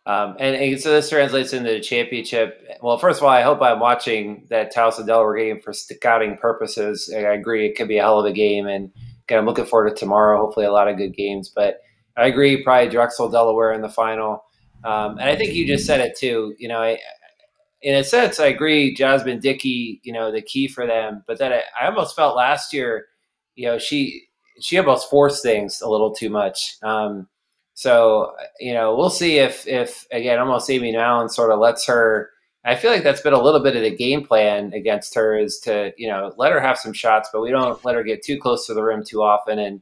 um, 0.05 0.37
and, 0.39 0.55
and, 0.55 0.79
so 0.79 0.91
this 0.91 1.09
translates 1.09 1.51
into 1.51 1.69
the 1.69 1.81
championship. 1.81 2.77
Well, 2.81 2.97
first 2.97 3.19
of 3.19 3.23
all, 3.23 3.29
I 3.29 3.41
hope 3.41 3.61
I'm 3.61 3.81
watching 3.81 4.47
that 4.49 4.73
Towson 4.73 5.05
Delaware 5.05 5.35
game 5.35 5.59
for 5.59 5.73
scouting 5.73 6.37
purposes. 6.37 7.13
I 7.13 7.19
agree 7.19 7.67
it 7.67 7.75
could 7.75 7.89
be 7.89 7.97
a 7.97 8.03
hell 8.03 8.19
of 8.19 8.25
a 8.25 8.31
game, 8.31 8.67
and 8.67 8.89
again, 9.25 9.39
I'm 9.39 9.45
looking 9.45 9.65
forward 9.65 9.89
to 9.89 9.95
tomorrow. 9.95 10.37
Hopefully, 10.37 10.65
a 10.65 10.71
lot 10.71 10.87
of 10.87 10.97
good 10.97 11.13
games. 11.13 11.51
But 11.53 11.81
I 12.15 12.27
agree, 12.27 12.63
probably 12.63 12.89
Drexel 12.89 13.29
Delaware 13.29 13.73
in 13.73 13.81
the 13.81 13.89
final. 13.89 14.45
Um, 14.83 15.17
and 15.17 15.29
I 15.29 15.35
think 15.35 15.53
you 15.53 15.67
just 15.67 15.85
said 15.85 15.99
it 15.99 16.17
too. 16.17 16.55
You 16.57 16.69
know, 16.69 16.81
I, 16.81 16.99
in 17.81 17.95
a 17.95 18.03
sense, 18.03 18.39
I 18.39 18.47
agree. 18.47 18.93
Jasmine 18.93 19.39
Dickey, 19.39 20.01
you 20.03 20.11
know, 20.11 20.31
the 20.31 20.41
key 20.41 20.67
for 20.67 20.87
them. 20.87 21.23
But 21.27 21.39
then 21.39 21.53
I, 21.53 21.61
I, 21.79 21.87
almost 21.87 22.15
felt 22.15 22.35
last 22.35 22.73
year, 22.73 23.05
you 23.55 23.67
know, 23.67 23.77
she 23.77 24.23
she 24.59 24.77
almost 24.77 25.09
forced 25.09 25.43
things 25.43 25.81
a 25.81 25.89
little 25.89 26.13
too 26.13 26.29
much. 26.29 26.77
Um, 26.81 27.27
so 27.73 28.33
you 28.59 28.73
know, 28.73 28.95
we'll 28.95 29.11
see 29.11 29.37
if 29.37 29.67
if 29.67 30.07
again, 30.11 30.39
almost 30.39 30.69
Amy 30.69 30.91
Mallon 30.91 31.29
sort 31.29 31.51
of 31.51 31.59
lets 31.59 31.85
her. 31.85 32.31
I 32.65 32.75
feel 32.75 32.91
like 32.91 33.03
that's 33.03 33.21
been 33.21 33.33
a 33.33 33.41
little 33.41 33.61
bit 33.61 33.77
of 33.77 33.83
the 33.83 33.95
game 33.95 34.25
plan 34.25 34.73
against 34.73 35.15
her 35.15 35.37
is 35.37 35.59
to 35.59 35.93
you 35.97 36.07
know 36.07 36.33
let 36.37 36.51
her 36.51 36.59
have 36.59 36.79
some 36.79 36.93
shots, 36.93 37.29
but 37.31 37.41
we 37.41 37.51
don't 37.51 37.83
let 37.85 37.95
her 37.95 38.03
get 38.03 38.23
too 38.23 38.39
close 38.39 38.65
to 38.67 38.73
the 38.73 38.83
rim 38.83 39.03
too 39.03 39.21
often, 39.21 39.59
and 39.59 39.81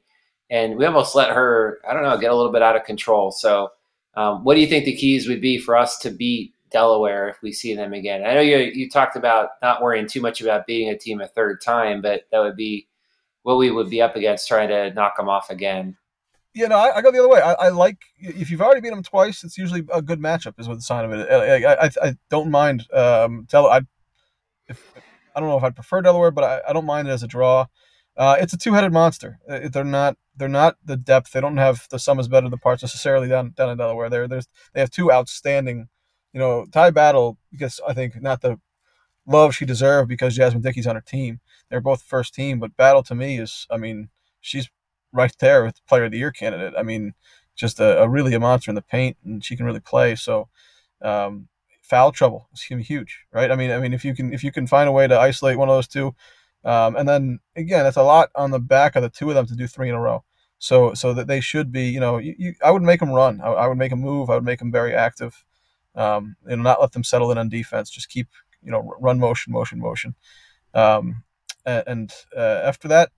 and 0.49 0.75
we 0.75 0.85
almost 0.85 1.15
let 1.15 1.29
her 1.29 1.79
I 1.89 1.93
don't 1.93 2.03
know 2.03 2.17
get 2.17 2.31
a 2.31 2.35
little 2.35 2.51
bit 2.51 2.61
out 2.61 2.75
of 2.75 2.83
control. 2.83 3.31
So. 3.31 3.69
Um, 4.17 4.45
what 4.45 4.55
do 4.55 4.61
you 4.61 4.67
think 4.67 4.85
the 4.85 4.95
keys 4.95 5.27
would 5.27 5.41
be 5.41 5.57
for 5.57 5.75
us 5.75 5.97
to 5.97 6.09
beat 6.09 6.54
Delaware 6.71 7.29
if 7.29 7.41
we 7.41 7.51
see 7.51 7.75
them 7.75 7.93
again. 7.93 8.25
I 8.25 8.33
know 8.33 8.41
you 8.41 8.57
you 8.57 8.89
talked 8.89 9.15
about 9.15 9.49
not 9.61 9.81
worrying 9.81 10.07
too 10.07 10.21
much 10.21 10.41
about 10.41 10.65
beating 10.65 10.89
a 10.89 10.97
team 10.97 11.21
a 11.21 11.27
third 11.27 11.61
time, 11.61 12.01
but 12.01 12.23
that 12.31 12.39
would 12.39 12.55
be 12.55 12.87
what 13.43 13.57
we 13.57 13.71
would 13.71 13.89
be 13.89 14.01
up 14.01 14.15
against 14.15 14.47
trying 14.47 14.69
to 14.69 14.93
knock 14.93 15.17
them 15.17 15.29
off 15.29 15.49
again. 15.49 15.97
Yeah, 16.55 16.67
no, 16.67 16.77
I, 16.77 16.97
I 16.97 17.01
go 17.01 17.11
the 17.11 17.19
other 17.19 17.29
way. 17.29 17.41
I, 17.41 17.53
I, 17.53 17.69
like 17.69 17.97
if 18.17 18.49
you've 18.49 18.61
already 18.61 18.81
beat 18.81 18.89
them 18.89 19.03
twice, 19.03 19.43
it's 19.43 19.57
usually 19.57 19.83
a 19.93 20.01
good 20.01 20.19
matchup. 20.19 20.59
Is 20.59 20.67
what 20.67 20.75
the 20.75 20.81
sign 20.81 21.05
of 21.05 21.11
it. 21.11 21.29
I, 21.29 21.85
I, 21.85 21.89
I 22.01 22.15
don't 22.29 22.49
mind. 22.49 22.85
Um, 22.93 23.45
Del- 23.49 23.67
I, 23.67 23.81
if, 24.67 24.93
I 25.35 25.39
don't 25.39 25.49
know 25.49 25.57
if 25.57 25.63
I'd 25.63 25.75
prefer 25.75 26.01
Delaware, 26.01 26.31
but 26.31 26.43
I, 26.43 26.61
I 26.69 26.73
don't 26.73 26.85
mind 26.85 27.07
it 27.07 27.11
as 27.11 27.23
a 27.23 27.27
draw. 27.27 27.65
Uh, 28.17 28.37
it's 28.39 28.53
a 28.53 28.57
two-headed 28.57 28.93
monster. 28.93 29.39
Uh, 29.49 29.67
they're 29.69 29.83
not 29.83 30.17
they're 30.37 30.47
not 30.47 30.77
the 30.83 30.95
depth. 30.95 31.33
They 31.33 31.41
don't 31.41 31.57
have 31.57 31.87
the 31.89 31.99
sum 31.99 32.19
is 32.19 32.29
better 32.29 32.49
the 32.49 32.57
parts 32.57 32.81
necessarily 32.81 33.27
down 33.27 33.51
down 33.51 33.69
in 33.69 33.77
Delaware. 33.77 34.09
They're, 34.09 34.27
there's 34.27 34.47
they 34.73 34.79
have 34.79 34.89
two 34.89 35.11
outstanding 35.11 35.89
you 36.35 36.41
know, 36.41 36.65
Ty 36.69 36.89
Battle, 36.91 37.37
because 37.49 37.79
I 37.87 37.93
think 37.93 38.21
not 38.21 38.41
the 38.41 38.59
love 39.25 39.55
she 39.55 39.63
deserved 39.63 40.09
because 40.09 40.35
Jasmine 40.35 40.61
Dickey's 40.61 40.85
on 40.85 40.95
her 40.95 41.01
team. 41.01 41.39
They're 41.69 41.79
both 41.79 42.01
first 42.01 42.33
team, 42.33 42.59
but 42.59 42.75
Battle 42.75 43.03
to 43.03 43.15
me 43.15 43.39
is, 43.39 43.65
I 43.71 43.77
mean, 43.77 44.09
she's 44.41 44.69
right 45.13 45.33
there 45.39 45.63
with 45.63 45.79
Player 45.87 46.03
of 46.03 46.11
the 46.11 46.17
Year 46.17 46.31
candidate. 46.31 46.73
I 46.77 46.83
mean, 46.83 47.13
just 47.55 47.79
a, 47.79 48.01
a 48.01 48.09
really 48.09 48.33
a 48.33 48.39
monster 48.41 48.69
in 48.69 48.75
the 48.75 48.81
paint, 48.81 49.15
and 49.23 49.45
she 49.45 49.55
can 49.55 49.65
really 49.65 49.79
play. 49.79 50.15
So, 50.15 50.49
um, 51.01 51.47
foul 51.81 52.11
trouble 52.11 52.49
is 52.53 52.63
huge, 52.63 53.21
right? 53.31 53.49
I 53.49 53.55
mean, 53.55 53.71
I 53.71 53.79
mean, 53.79 53.93
if 53.93 54.03
you 54.03 54.13
can 54.13 54.33
if 54.33 54.43
you 54.43 54.51
can 54.51 54.67
find 54.67 54.89
a 54.89 54.91
way 54.91 55.07
to 55.07 55.17
isolate 55.17 55.57
one 55.57 55.69
of 55.69 55.75
those 55.75 55.87
two, 55.87 56.15
um, 56.65 56.97
and 56.97 57.07
then 57.07 57.39
again, 57.55 57.85
that's 57.85 57.95
a 57.95 58.03
lot 58.03 58.29
on 58.35 58.51
the 58.51 58.59
back 58.59 58.97
of 58.97 59.03
the 59.03 59.09
two 59.09 59.29
of 59.29 59.35
them 59.35 59.45
to 59.45 59.55
do 59.55 59.67
three 59.67 59.87
in 59.87 59.95
a 59.95 60.01
row. 60.01 60.25
So 60.59 60.93
so 60.95 61.13
that 61.13 61.27
they 61.27 61.39
should 61.39 61.71
be, 61.71 61.87
you 61.87 62.01
know, 62.01 62.17
you, 62.17 62.35
you, 62.37 62.55
I 62.61 62.71
would 62.71 62.81
make 62.81 62.99
them 62.99 63.11
run. 63.11 63.39
I, 63.39 63.51
I 63.51 63.67
would 63.67 63.77
make 63.77 63.91
them 63.91 64.01
move. 64.01 64.29
I 64.29 64.35
would 64.35 64.43
make 64.43 64.59
them 64.59 64.71
very 64.71 64.93
active 64.93 65.45
um, 65.95 66.35
and 66.45 66.63
not 66.63 66.81
let 66.81 66.91
them 66.91 67.03
settle 67.03 67.31
in 67.31 67.37
on 67.37 67.49
defense. 67.49 67.89
Just 67.89 68.09
keep 68.09 68.27
you 68.63 68.71
know 68.71 68.93
run 68.99 69.19
motion, 69.19 69.53
motion, 69.53 69.79
motion. 69.79 70.15
Um, 70.73 71.23
and 71.65 72.13
uh, 72.35 72.61
after 72.63 72.87
that, 72.89 73.11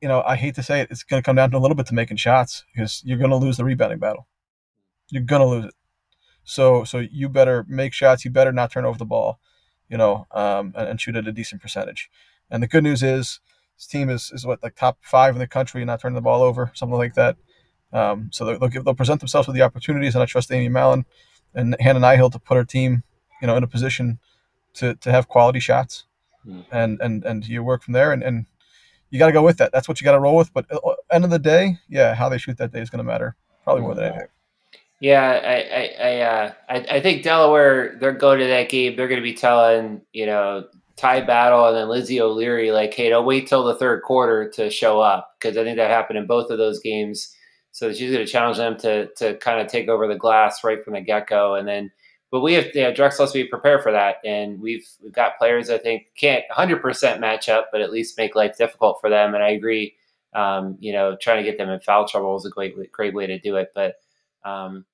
you 0.00 0.08
know, 0.08 0.22
I 0.26 0.36
hate 0.36 0.54
to 0.56 0.62
say 0.62 0.80
it, 0.80 0.88
it's 0.90 1.02
going 1.02 1.22
to 1.22 1.24
come 1.24 1.36
down 1.36 1.50
to 1.52 1.56
a 1.56 1.60
little 1.60 1.74
bit 1.74 1.86
to 1.86 1.94
making 1.94 2.18
shots 2.18 2.64
because 2.74 3.02
you're 3.04 3.18
going 3.18 3.30
to 3.30 3.36
lose 3.36 3.56
the 3.56 3.64
rebounding 3.64 3.98
battle. 3.98 4.26
You're 5.10 5.22
going 5.22 5.42
to 5.42 5.46
lose 5.46 5.64
it. 5.66 5.74
So 6.44 6.84
so 6.84 6.98
you 6.98 7.28
better 7.28 7.64
make 7.68 7.92
shots. 7.92 8.24
You 8.24 8.30
better 8.30 8.52
not 8.52 8.72
turn 8.72 8.84
over 8.84 8.98
the 8.98 9.04
ball, 9.04 9.38
you 9.88 9.96
know, 9.96 10.26
um, 10.32 10.74
and, 10.76 10.88
and, 10.88 11.00
shoot 11.00 11.14
at 11.14 11.28
a 11.28 11.32
decent 11.32 11.62
percentage. 11.62 12.10
And 12.50 12.62
the 12.62 12.66
good 12.66 12.82
news 12.82 13.02
is 13.02 13.38
this 13.76 13.86
team 13.86 14.10
is 14.10 14.32
is 14.34 14.44
what 14.44 14.60
like 14.60 14.74
top 14.74 14.98
five 15.02 15.36
in 15.36 15.38
the 15.38 15.46
country 15.46 15.84
not 15.84 16.00
turning 16.00 16.16
the 16.16 16.20
ball 16.20 16.42
over, 16.42 16.72
something 16.74 16.98
like 16.98 17.14
that. 17.14 17.36
Um, 17.92 18.30
so 18.32 18.44
they'll, 18.44 18.58
they'll, 18.58 18.82
they'll 18.82 18.94
present 18.94 19.20
themselves 19.20 19.46
with 19.46 19.54
the 19.54 19.62
opportunities, 19.62 20.14
and 20.14 20.22
I 20.22 20.26
trust 20.26 20.50
Amy 20.50 20.68
Mallon 20.68 21.04
and 21.54 21.76
Hannah 21.80 22.00
Nihill 22.00 22.32
to 22.32 22.38
put 22.38 22.56
her 22.56 22.64
team, 22.64 23.02
you 23.40 23.46
know, 23.46 23.56
in 23.56 23.62
a 23.62 23.68
position 23.68 24.18
to, 24.74 24.94
to 24.96 25.10
have 25.10 25.28
quality 25.28 25.60
shots, 25.60 26.04
mm. 26.46 26.64
and 26.70 27.00
and 27.00 27.24
and 27.24 27.46
you 27.46 27.62
work 27.62 27.82
from 27.82 27.92
there, 27.92 28.12
and 28.12 28.22
and 28.22 28.46
you 29.10 29.18
got 29.18 29.26
to 29.26 29.32
go 29.32 29.42
with 29.42 29.58
that. 29.58 29.72
That's 29.72 29.88
what 29.88 30.00
you 30.00 30.04
got 30.04 30.12
to 30.12 30.20
roll 30.20 30.36
with. 30.36 30.52
But 30.52 30.66
uh, 30.72 30.94
end 31.10 31.24
of 31.24 31.30
the 31.30 31.38
day, 31.38 31.78
yeah, 31.88 32.14
how 32.14 32.28
they 32.28 32.38
shoot 32.38 32.56
that 32.58 32.72
day 32.72 32.80
is 32.80 32.90
going 32.90 32.98
to 32.98 33.04
matter 33.04 33.36
probably 33.64 33.82
more 33.82 33.94
than 33.94 34.04
anything. 34.04 34.28
Yeah, 35.00 35.22
I 35.22 35.56
I 35.56 36.08
I, 36.08 36.20
uh, 36.20 36.52
I, 36.68 36.96
I 36.96 37.00
think 37.00 37.22
Delaware 37.22 37.96
they're 37.98 38.12
going 38.12 38.38
to 38.38 38.46
that 38.46 38.68
game. 38.68 38.96
They're 38.96 39.08
going 39.08 39.20
to 39.20 39.24
be 39.24 39.34
telling 39.34 40.02
you 40.12 40.26
know 40.26 40.64
Ty 40.96 41.22
Battle 41.22 41.66
and 41.66 41.76
then 41.76 41.88
Lizzie 41.88 42.20
O'Leary 42.20 42.70
like, 42.70 42.94
hey, 42.94 43.08
don't 43.08 43.26
wait 43.26 43.48
till 43.48 43.64
the 43.64 43.74
third 43.74 44.02
quarter 44.02 44.48
to 44.50 44.70
show 44.70 45.00
up 45.00 45.34
because 45.38 45.56
I 45.56 45.64
think 45.64 45.76
that 45.76 45.90
happened 45.90 46.18
in 46.18 46.26
both 46.26 46.50
of 46.50 46.58
those 46.58 46.80
games. 46.80 47.34
So 47.72 47.92
she's 47.92 48.12
going 48.12 48.24
to 48.24 48.30
challenge 48.30 48.58
them 48.58 48.76
to 48.78 49.08
to 49.14 49.36
kind 49.38 49.60
of 49.60 49.66
take 49.66 49.88
over 49.88 50.06
the 50.06 50.16
glass 50.16 50.62
right 50.62 50.82
from 50.84 50.94
the 50.94 51.00
get 51.00 51.26
go, 51.26 51.54
and 51.54 51.66
then. 51.66 51.90
But 52.30 52.40
we 52.40 52.54
have, 52.54 52.68
yeah, 52.72 52.92
Drexel 52.92 53.26
has 53.26 53.32
to 53.32 53.42
be 53.42 53.48
prepared 53.48 53.82
for 53.82 53.92
that, 53.92 54.16
and 54.24 54.58
we've 54.58 54.86
we've 55.02 55.12
got 55.12 55.36
players 55.36 55.68
I 55.68 55.76
think 55.76 56.06
can't 56.16 56.44
100% 56.50 57.20
match 57.20 57.50
up, 57.50 57.68
but 57.70 57.82
at 57.82 57.92
least 57.92 58.16
make 58.16 58.34
life 58.34 58.56
difficult 58.56 58.98
for 59.02 59.10
them. 59.10 59.34
And 59.34 59.44
I 59.44 59.50
agree, 59.50 59.96
um, 60.32 60.78
you 60.80 60.94
know, 60.94 61.14
trying 61.20 61.44
to 61.44 61.50
get 61.50 61.58
them 61.58 61.68
in 61.68 61.80
foul 61.80 62.08
trouble 62.08 62.34
is 62.38 62.46
a 62.46 62.50
great 62.50 62.90
great 62.90 63.12
way 63.12 63.26
to 63.26 63.38
do 63.38 63.56
it. 63.56 63.72
But 63.74 63.96
um, 64.44 64.86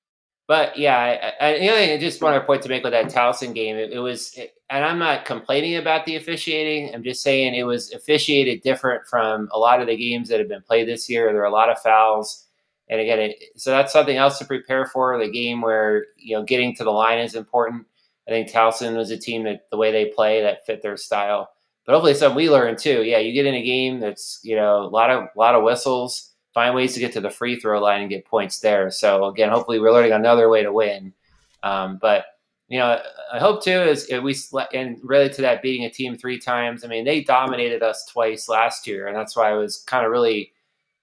but 0.49 0.79
yeah, 0.79 0.97
I, 0.97 1.45
I, 1.45 1.59
thing, 1.59 1.91
I 1.91 1.97
just 1.99 2.23
one 2.23 2.33
other 2.33 2.43
point 2.43 2.63
to 2.63 2.69
make 2.69 2.83
with 2.83 2.91
that 2.93 3.05
Towson 3.05 3.53
game, 3.53 3.75
it, 3.75 3.91
it 3.91 3.99
was, 3.99 4.33
it, 4.35 4.55
and 4.71 4.83
I'm 4.83 4.97
not 4.97 5.23
complaining 5.23 5.75
about 5.75 6.07
the 6.07 6.15
officiating. 6.15 6.91
I'm 6.91 7.03
just 7.03 7.21
saying 7.21 7.53
it 7.53 7.67
was 7.67 7.93
officiated 7.93 8.63
different 8.63 9.05
from 9.05 9.47
a 9.53 9.59
lot 9.59 9.79
of 9.79 9.85
the 9.85 9.95
games 9.95 10.27
that 10.29 10.39
have 10.39 10.49
been 10.49 10.63
played 10.63 10.87
this 10.87 11.07
year. 11.07 11.31
There 11.31 11.43
are 11.43 11.45
a 11.45 11.51
lot 11.51 11.69
of 11.69 11.79
fouls. 11.79 12.47
And 12.89 12.99
again, 12.99 13.19
it, 13.19 13.35
so 13.55 13.71
that's 13.71 13.93
something 13.93 14.17
else 14.17 14.39
to 14.39 14.45
prepare 14.45 14.85
for 14.85 15.17
the 15.19 15.29
game 15.29 15.61
where 15.61 16.07
you 16.17 16.35
know 16.35 16.43
getting 16.43 16.75
to 16.75 16.83
the 16.83 16.91
line 16.91 17.19
is 17.19 17.35
important. 17.35 17.85
I 18.27 18.31
think 18.31 18.49
Towson 18.49 18.95
was 18.95 19.11
a 19.11 19.17
team 19.17 19.43
that 19.43 19.69
the 19.69 19.77
way 19.77 19.91
they 19.91 20.05
play 20.05 20.41
that 20.41 20.65
fit 20.65 20.81
their 20.81 20.97
style. 20.97 21.49
But 21.85 21.93
hopefully, 21.93 22.13
something 22.13 22.35
we 22.35 22.49
learn 22.49 22.77
too. 22.77 23.03
Yeah, 23.03 23.19
you 23.19 23.33
get 23.33 23.45
in 23.45 23.55
a 23.55 23.63
game 23.63 23.99
that's 23.99 24.39
you 24.43 24.55
know 24.55 24.83
a 24.83 24.89
lot 24.89 25.09
of 25.09 25.23
a 25.23 25.39
lot 25.39 25.55
of 25.55 25.63
whistles. 25.63 26.31
Find 26.53 26.75
ways 26.75 26.93
to 26.95 26.99
get 26.99 27.13
to 27.13 27.21
the 27.21 27.29
free 27.29 27.59
throw 27.59 27.79
line 27.79 28.01
and 28.01 28.09
get 28.09 28.25
points 28.25 28.59
there. 28.59 28.89
So 28.89 29.25
again, 29.25 29.49
hopefully, 29.49 29.79
we're 29.79 29.93
learning 29.93 30.13
another 30.13 30.49
way 30.49 30.63
to 30.63 30.73
win. 30.73 31.13
Um, 31.61 31.99
but 32.01 32.25
you 32.69 32.77
know, 32.77 32.99
I 33.33 33.39
hope 33.39 33.63
too 33.63 33.81
is 33.81 34.07
we 34.23 34.35
and 34.73 34.99
really 35.03 35.29
to 35.29 35.41
that 35.41 35.61
beating 35.61 35.85
a 35.85 35.89
team 35.89 36.15
three 36.15 36.39
times. 36.39 36.83
I 36.83 36.87
mean, 36.87 37.05
they 37.05 37.23
dominated 37.23 37.81
us 37.81 38.05
twice 38.05 38.47
last 38.47 38.87
year, 38.87 39.07
and 39.07 39.15
that's 39.15 39.35
why 39.35 39.49
I 39.49 39.53
was 39.53 39.83
kind 39.87 40.05
of 40.05 40.11
really 40.11 40.53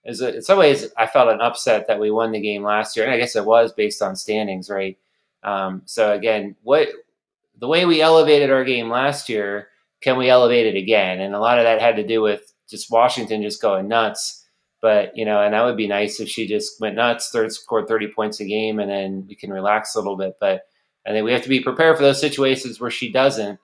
is 0.07 0.21
in 0.21 0.42
some 0.42 0.59
ways 0.59 0.88
I 0.97 1.07
felt 1.07 1.29
an 1.29 1.40
upset 1.40 1.88
that 1.88 2.01
we 2.01 2.11
won 2.11 2.33
the 2.33 2.40
game 2.40 2.62
last 2.62 2.97
year, 2.97 3.05
and 3.05 3.14
I 3.14 3.19
guess 3.19 3.37
it 3.37 3.45
was 3.45 3.73
based 3.73 4.03
on 4.03 4.16
standings, 4.16 4.71
right? 4.71 4.97
Um, 5.42 5.83
so 5.85 6.12
again, 6.12 6.57
what 6.62 6.88
the 7.59 7.69
way 7.69 7.85
we 7.85 8.01
elevated 8.01 8.51
our 8.51 8.64
game 8.64 8.88
last 8.90 9.29
year, 9.29 9.69
can 10.01 10.16
we 10.16 10.29
elevate 10.29 10.66
it 10.66 10.79
again? 10.79 11.21
And 11.21 11.35
a 11.35 11.40
lot 11.40 11.59
of 11.59 11.64
that 11.64 11.81
had 11.81 11.97
to 11.97 12.07
do 12.07 12.23
with 12.23 12.53
just 12.69 12.90
Washington 12.90 13.42
just 13.42 13.62
going 13.62 13.88
nuts. 13.88 14.45
But 14.83 15.16
you 15.16 15.25
know, 15.25 15.42
and 15.42 15.55
that 15.55 15.64
would 15.64 15.77
be 15.77 15.88
nice 15.88 16.21
if 16.21 16.29
she 16.29 16.47
just 16.47 16.81
went 16.81 16.97
nuts, 16.97 17.31
third 17.31 17.53
scored 17.53 17.88
thirty 17.88 18.09
points 18.09 18.40
a 18.40 18.45
game, 18.45 18.79
and 18.79 18.90
then 18.90 19.27
we 19.29 19.35
can 19.35 19.53
relax 19.53 19.95
a 19.95 19.99
little 19.99 20.16
bit. 20.16 20.37
But 20.40 20.62
I 21.07 21.11
think 21.11 21.25
we 21.25 21.33
have 21.33 21.42
to 21.42 21.49
be 21.49 21.61
prepared 21.61 21.97
for 21.97 22.03
those 22.03 22.21
situations 22.21 22.81
where 22.81 22.90
she 22.90 23.11
doesn't. 23.11 23.59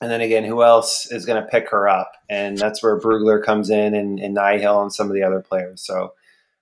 And 0.00 0.10
then 0.10 0.20
again, 0.20 0.44
who 0.44 0.62
else 0.62 1.10
is 1.10 1.26
going 1.26 1.42
to 1.42 1.48
pick 1.48 1.70
her 1.70 1.88
up? 1.88 2.12
And 2.30 2.56
that's 2.56 2.82
where 2.82 3.00
Brugler 3.00 3.42
comes 3.42 3.68
in, 3.68 3.94
and, 3.94 4.20
and 4.20 4.36
Nihill, 4.36 4.82
and 4.82 4.92
some 4.92 5.08
of 5.08 5.14
the 5.14 5.24
other 5.24 5.40
players. 5.40 5.82
So, 5.82 6.12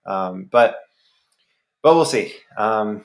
um, 0.06 0.48
but 0.50 0.78
but 1.82 1.94
we'll 1.94 2.04
see. 2.04 2.32
Um, 2.56 3.04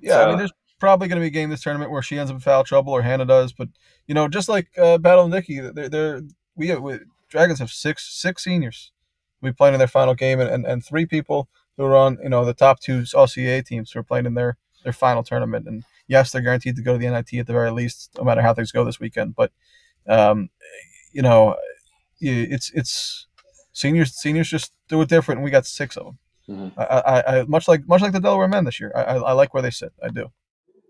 yeah, 0.00 0.14
so. 0.14 0.22
I 0.22 0.28
mean, 0.28 0.38
there's 0.38 0.52
probably 0.78 1.06
going 1.06 1.20
to 1.20 1.22
be 1.22 1.28
a 1.28 1.30
game 1.30 1.50
this 1.50 1.62
tournament 1.62 1.90
where 1.90 2.02
she 2.02 2.18
ends 2.18 2.30
up 2.30 2.36
in 2.36 2.40
foul 2.40 2.64
trouble 2.64 2.92
or 2.92 3.02
Hannah 3.02 3.24
does. 3.24 3.52
But 3.52 3.68
you 4.06 4.14
know, 4.14 4.28
just 4.28 4.48
like 4.48 4.68
uh, 4.78 4.98
Battle 4.98 5.24
and 5.24 5.32
Nikki, 5.32 5.60
they're, 5.60 5.88
they're 5.88 6.22
we, 6.56 6.68
have, 6.68 6.82
we 6.82 6.98
Dragons 7.28 7.58
have 7.58 7.70
six 7.70 8.12
six 8.12 8.44
seniors. 8.44 8.92
We 9.40 9.52
played 9.52 9.74
in 9.74 9.78
their 9.78 9.88
final 9.88 10.14
game, 10.14 10.40
and, 10.40 10.50
and, 10.50 10.66
and 10.66 10.84
three 10.84 11.06
people 11.06 11.48
who 11.76 11.84
are 11.84 11.96
on 11.96 12.18
you 12.22 12.28
know 12.28 12.44
the 12.44 12.54
top 12.54 12.80
two 12.80 13.02
LCA 13.02 13.64
teams 13.64 13.92
who 13.92 14.00
are 14.00 14.04
playing 14.04 14.26
in 14.26 14.34
their 14.34 14.56
their 14.84 14.92
final 14.92 15.22
tournament. 15.22 15.66
And 15.66 15.84
yes, 16.06 16.32
they're 16.32 16.42
guaranteed 16.42 16.76
to 16.76 16.82
go 16.82 16.92
to 16.92 16.98
the 16.98 17.08
NIT 17.08 17.32
at 17.34 17.46
the 17.46 17.52
very 17.52 17.70
least, 17.70 18.10
no 18.18 18.24
matter 18.24 18.42
how 18.42 18.54
things 18.54 18.72
go 18.72 18.84
this 18.84 19.00
weekend. 19.00 19.34
But 19.34 19.52
um, 20.08 20.50
you 21.12 21.22
know, 21.22 21.56
it's 22.20 22.70
it's 22.70 23.26
seniors 23.72 24.14
seniors 24.16 24.48
just 24.48 24.72
do 24.88 25.00
it 25.02 25.08
different. 25.08 25.38
And 25.38 25.44
we 25.44 25.50
got 25.50 25.66
six 25.66 25.96
of 25.96 26.04
them. 26.06 26.18
Mm-hmm. 26.48 26.80
I, 26.80 26.84
I, 26.84 27.38
I, 27.40 27.44
much 27.44 27.68
like 27.68 27.86
much 27.86 28.02
like 28.02 28.12
the 28.12 28.20
Delaware 28.20 28.48
men 28.48 28.64
this 28.64 28.80
year. 28.80 28.92
I, 28.94 29.02
I, 29.02 29.14
I 29.16 29.32
like 29.32 29.54
where 29.54 29.62
they 29.62 29.70
sit. 29.70 29.92
I 30.02 30.08
do. 30.08 30.30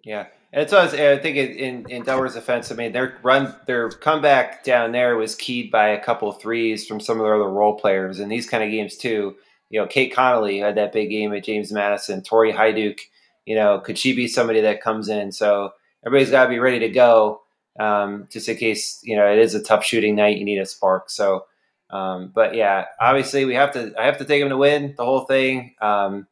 Yeah, 0.05 0.27
and 0.53 0.69
so 0.69 0.81
I 0.81 0.89
think 1.19 1.37
in 1.37 1.89
in 1.89 2.03
Delaware's 2.03 2.37
offense, 2.37 2.73
I 2.73 2.75
mean 2.75 2.93
their 2.93 3.19
run 3.23 3.55
their 3.67 3.91
comeback 3.91 4.65
down 4.65 4.93
there 4.93 5.17
was 5.17 5.35
keyed 5.35 5.71
by 5.71 5.89
a 5.89 6.03
couple 6.03 6.29
of 6.29 6.41
threes 6.41 6.87
from 6.87 7.01
some 7.01 7.19
of 7.19 7.25
their 7.25 7.35
other 7.35 7.51
role 7.51 7.79
players, 7.79 8.19
and 8.19 8.31
these 8.31 8.49
kind 8.49 8.65
of 8.65 8.71
games 8.71 8.97
too. 8.97 9.37
You 9.71 9.81
know, 9.81 9.87
Kate 9.87 10.15
Connolly 10.15 10.59
had 10.59 10.75
that 10.75 10.93
big 10.93 11.09
game 11.09 11.33
at 11.33 11.45
James 11.45 11.73
Madison. 11.73 12.23
Tori 12.23 12.53
Hyduke, 12.53 13.01
you 13.47 13.55
know, 13.55 13.81
could 13.81 13.99
she 13.99 14.15
be 14.15 14.29
somebody 14.29 14.61
that 14.61 14.83
comes 14.83 15.09
in? 15.09 15.33
So 15.33 15.73
everybody's 16.07 16.31
got 16.31 16.45
to 16.45 16.51
be 16.51 16.59
ready 16.59 16.79
to 16.81 16.89
go, 16.89 17.43
um, 17.79 18.29
just 18.31 18.49
in 18.49 18.57
case 18.57 19.01
you 19.03 19.17
know 19.17 19.31
it 19.31 19.39
is 19.39 19.55
a 19.55 19.63
tough 19.63 19.85
shooting 19.85 20.15
night. 20.15 20.39
You 20.39 20.45
need 20.45 20.59
a 20.59 20.67
spark. 20.67 21.11
So, 21.11 21.47
um, 21.91 22.33
but 22.35 22.55
yeah, 22.55 22.87
obviously 23.01 23.45
we 23.45 23.55
have 23.55 23.73
to. 23.73 23.95
I 23.99 24.07
have 24.07 24.19
to 24.19 24.25
take 24.25 24.41
them 24.41 24.51
to 24.51 24.57
win 24.57 24.95
the 24.97 25.05
whole 25.05 25.25
thing, 25.25 25.75
um, 25.81 26.27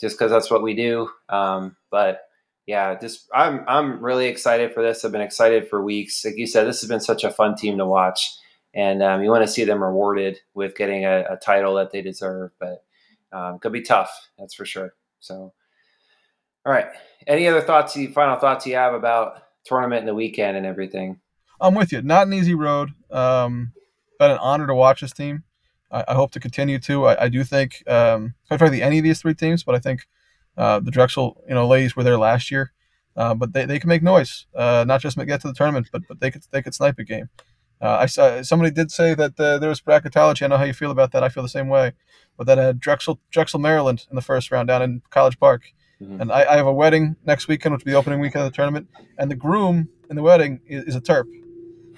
just 0.00 0.16
because 0.18 0.30
that's 0.30 0.50
what 0.50 0.62
we 0.62 0.74
do. 0.74 1.10
Um, 1.28 1.76
but 1.90 2.22
yeah, 2.68 2.98
just 2.98 3.28
I'm 3.34 3.64
I'm 3.66 4.04
really 4.04 4.26
excited 4.26 4.74
for 4.74 4.82
this. 4.82 5.02
I've 5.04 5.10
been 5.10 5.22
excited 5.22 5.68
for 5.68 5.82
weeks. 5.82 6.22
Like 6.22 6.36
you 6.36 6.46
said, 6.46 6.66
this 6.66 6.82
has 6.82 6.88
been 6.88 7.00
such 7.00 7.24
a 7.24 7.30
fun 7.30 7.56
team 7.56 7.78
to 7.78 7.86
watch, 7.86 8.30
and 8.74 9.02
um, 9.02 9.22
you 9.22 9.30
want 9.30 9.42
to 9.42 9.50
see 9.50 9.64
them 9.64 9.82
rewarded 9.82 10.38
with 10.52 10.76
getting 10.76 11.06
a, 11.06 11.24
a 11.30 11.36
title 11.36 11.74
that 11.76 11.92
they 11.92 12.02
deserve. 12.02 12.50
But 12.60 12.84
um, 13.32 13.58
could 13.58 13.72
be 13.72 13.80
tough, 13.80 14.10
that's 14.38 14.54
for 14.54 14.66
sure. 14.66 14.94
So, 15.20 15.54
all 16.68 16.74
right. 16.74 16.86
Any 17.26 17.48
other 17.48 17.62
thoughts? 17.62 17.96
You 17.96 18.12
final 18.12 18.36
thoughts 18.36 18.66
you 18.66 18.74
have 18.74 18.92
about 18.92 19.42
tournament 19.64 20.00
and 20.00 20.08
the 20.08 20.14
weekend 20.14 20.54
and 20.54 20.66
everything? 20.66 21.18
I'm 21.62 21.74
with 21.74 21.92
you. 21.92 22.02
Not 22.02 22.26
an 22.26 22.34
easy 22.34 22.54
road. 22.54 22.90
Um, 23.10 23.72
been 24.18 24.32
an 24.32 24.38
honor 24.38 24.66
to 24.66 24.74
watch 24.74 25.00
this 25.00 25.14
team. 25.14 25.44
I, 25.90 26.04
I 26.08 26.14
hope 26.14 26.30
to 26.32 26.40
continue 26.40 26.78
to. 26.80 27.06
I, 27.06 27.24
I 27.24 27.28
do 27.28 27.42
think, 27.42 27.82
um, 27.88 28.34
quite 28.48 28.58
frankly, 28.58 28.82
any 28.82 28.98
of 28.98 29.04
these 29.04 29.22
three 29.22 29.32
teams, 29.32 29.64
but 29.64 29.74
I 29.74 29.78
think 29.78 30.06
uh, 30.58 30.80
the 30.80 30.90
Drexel, 30.90 31.42
you 31.48 31.54
know, 31.54 31.66
ladies 31.66 31.96
were 31.96 32.04
there 32.04 32.18
last 32.18 32.50
year, 32.50 32.72
uh, 33.16 33.34
but 33.34 33.54
they, 33.54 33.64
they 33.64 33.78
can 33.78 33.88
make 33.88 34.02
noise. 34.02 34.46
Uh, 34.54 34.84
not 34.86 35.00
just 35.00 35.16
get 35.16 35.40
to 35.40 35.48
the 35.48 35.54
tournament, 35.54 35.88
but 35.90 36.02
but 36.06 36.20
they 36.20 36.30
could 36.30 36.42
they 36.50 36.60
could 36.60 36.74
snipe 36.74 36.98
a 36.98 37.04
game. 37.04 37.30
Uh, 37.80 37.96
I 38.00 38.06
saw 38.06 38.42
somebody 38.42 38.70
did 38.70 38.90
say 38.90 39.14
that 39.14 39.40
uh, 39.40 39.56
there 39.58 39.70
was 39.70 39.80
bracketology. 39.80 40.42
I 40.42 40.48
know 40.48 40.58
how 40.58 40.64
you 40.64 40.74
feel 40.74 40.90
about 40.90 41.12
that. 41.12 41.24
I 41.24 41.30
feel 41.30 41.42
the 41.42 41.48
same 41.48 41.68
way. 41.68 41.92
But 42.36 42.46
that 42.46 42.58
had 42.58 42.78
Drexel 42.78 43.20
Drexel 43.30 43.58
Maryland 43.58 44.06
in 44.10 44.16
the 44.16 44.22
first 44.22 44.50
round 44.50 44.68
down 44.68 44.82
in 44.82 45.02
College 45.10 45.40
Park, 45.40 45.72
mm-hmm. 46.00 46.20
and 46.20 46.32
I, 46.32 46.44
I, 46.52 46.56
have 46.56 46.66
a 46.66 46.72
wedding 46.72 47.16
next 47.24 47.48
weekend, 47.48 47.72
which 47.72 47.80
will 47.80 47.86
be 47.86 47.92
the 47.92 47.98
opening 47.98 48.20
weekend 48.20 48.44
of 48.44 48.52
the 48.52 48.56
tournament, 48.56 48.88
and 49.18 49.30
the 49.30 49.36
groom 49.36 49.88
in 50.10 50.16
the 50.16 50.22
wedding 50.22 50.60
is, 50.66 50.84
is 50.84 50.96
a 50.96 51.00
Terp. 51.00 51.24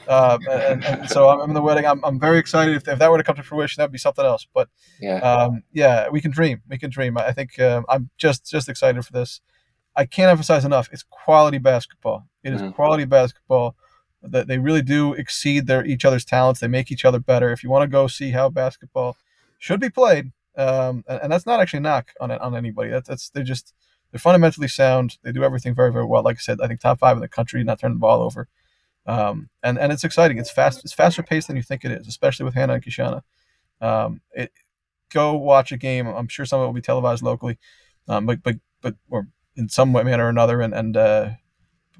Uh, 0.08 0.38
and, 0.50 0.84
and, 0.84 1.08
so 1.08 1.28
I'm 1.28 1.50
in 1.50 1.54
the 1.54 1.62
wedding. 1.62 1.86
I'm, 1.86 2.04
I'm 2.04 2.18
very 2.18 2.38
excited. 2.38 2.74
If, 2.76 2.88
if 2.88 2.98
that 2.98 3.10
were 3.10 3.18
to 3.18 3.24
come 3.24 3.36
to 3.36 3.42
fruition, 3.42 3.80
that'd 3.80 3.92
be 3.92 3.98
something 3.98 4.24
else. 4.24 4.46
But 4.52 4.68
yeah, 5.00 5.18
um, 5.18 5.62
yeah, 5.72 6.08
we 6.08 6.20
can 6.20 6.30
dream. 6.30 6.62
We 6.68 6.78
can 6.78 6.90
dream. 6.90 7.18
I 7.18 7.32
think 7.32 7.58
um, 7.60 7.84
I'm 7.88 8.10
just 8.16 8.48
just 8.50 8.68
excited 8.68 9.04
for 9.04 9.12
this. 9.12 9.40
I 9.96 10.04
can't 10.06 10.30
emphasize 10.30 10.64
enough. 10.64 10.88
It's 10.92 11.02
quality 11.02 11.58
basketball. 11.58 12.26
It 12.42 12.52
is 12.52 12.60
mm-hmm. 12.60 12.70
quality 12.70 13.04
basketball. 13.04 13.76
That 14.22 14.48
they 14.48 14.58
really 14.58 14.82
do 14.82 15.14
exceed 15.14 15.66
their 15.66 15.84
each 15.84 16.04
other's 16.04 16.26
talents. 16.26 16.60
They 16.60 16.68
make 16.68 16.92
each 16.92 17.06
other 17.06 17.18
better. 17.18 17.52
If 17.52 17.62
you 17.62 17.70
want 17.70 17.84
to 17.84 17.88
go 17.88 18.06
see 18.06 18.32
how 18.32 18.50
basketball 18.50 19.16
should 19.58 19.80
be 19.80 19.88
played, 19.88 20.32
um, 20.56 21.04
and, 21.08 21.22
and, 21.22 21.32
that's 21.32 21.46
not 21.46 21.60
actually 21.60 21.78
a 21.78 21.82
knock 21.82 22.10
on 22.20 22.30
on 22.30 22.54
anybody. 22.54 22.90
That's 22.90 23.08
that's 23.08 23.30
they're 23.30 23.42
just 23.42 23.72
they're 24.10 24.18
fundamentally 24.18 24.68
sound. 24.68 25.18
They 25.22 25.32
do 25.32 25.44
everything 25.44 25.74
very 25.74 25.92
very 25.92 26.04
well. 26.04 26.22
Like 26.22 26.36
I 26.36 26.40
said, 26.40 26.60
I 26.60 26.66
think 26.66 26.80
top 26.80 26.98
five 26.98 27.16
in 27.16 27.20
the 27.20 27.28
country, 27.28 27.62
not 27.64 27.80
turning 27.80 27.96
the 27.96 28.00
ball 28.00 28.22
over. 28.22 28.48
Um, 29.06 29.48
and 29.62 29.78
and 29.78 29.92
it's 29.92 30.04
exciting. 30.04 30.38
It's 30.38 30.50
fast. 30.50 30.84
It's 30.84 30.92
faster 30.92 31.22
paced 31.22 31.48
than 31.48 31.56
you 31.56 31.62
think 31.62 31.84
it 31.84 31.92
is, 31.92 32.06
especially 32.06 32.44
with 32.44 32.54
Hannah 32.54 32.74
and 32.74 32.84
Keishana. 32.84 33.22
Um, 33.80 34.20
it, 34.32 34.52
go 35.10 35.34
watch 35.34 35.72
a 35.72 35.76
game. 35.76 36.06
I'm 36.06 36.28
sure 36.28 36.44
some 36.46 36.60
of 36.60 36.64
it 36.64 36.66
will 36.66 36.74
be 36.74 36.80
televised 36.80 37.22
locally, 37.22 37.58
um, 38.08 38.26
but 38.26 38.42
but 38.42 38.56
but 38.82 38.96
or 39.08 39.28
in 39.56 39.68
some 39.68 39.92
way, 39.92 40.02
manner 40.02 40.26
or 40.26 40.28
another. 40.28 40.60
And 40.60 40.74
and 40.74 40.96
uh, 40.96 41.30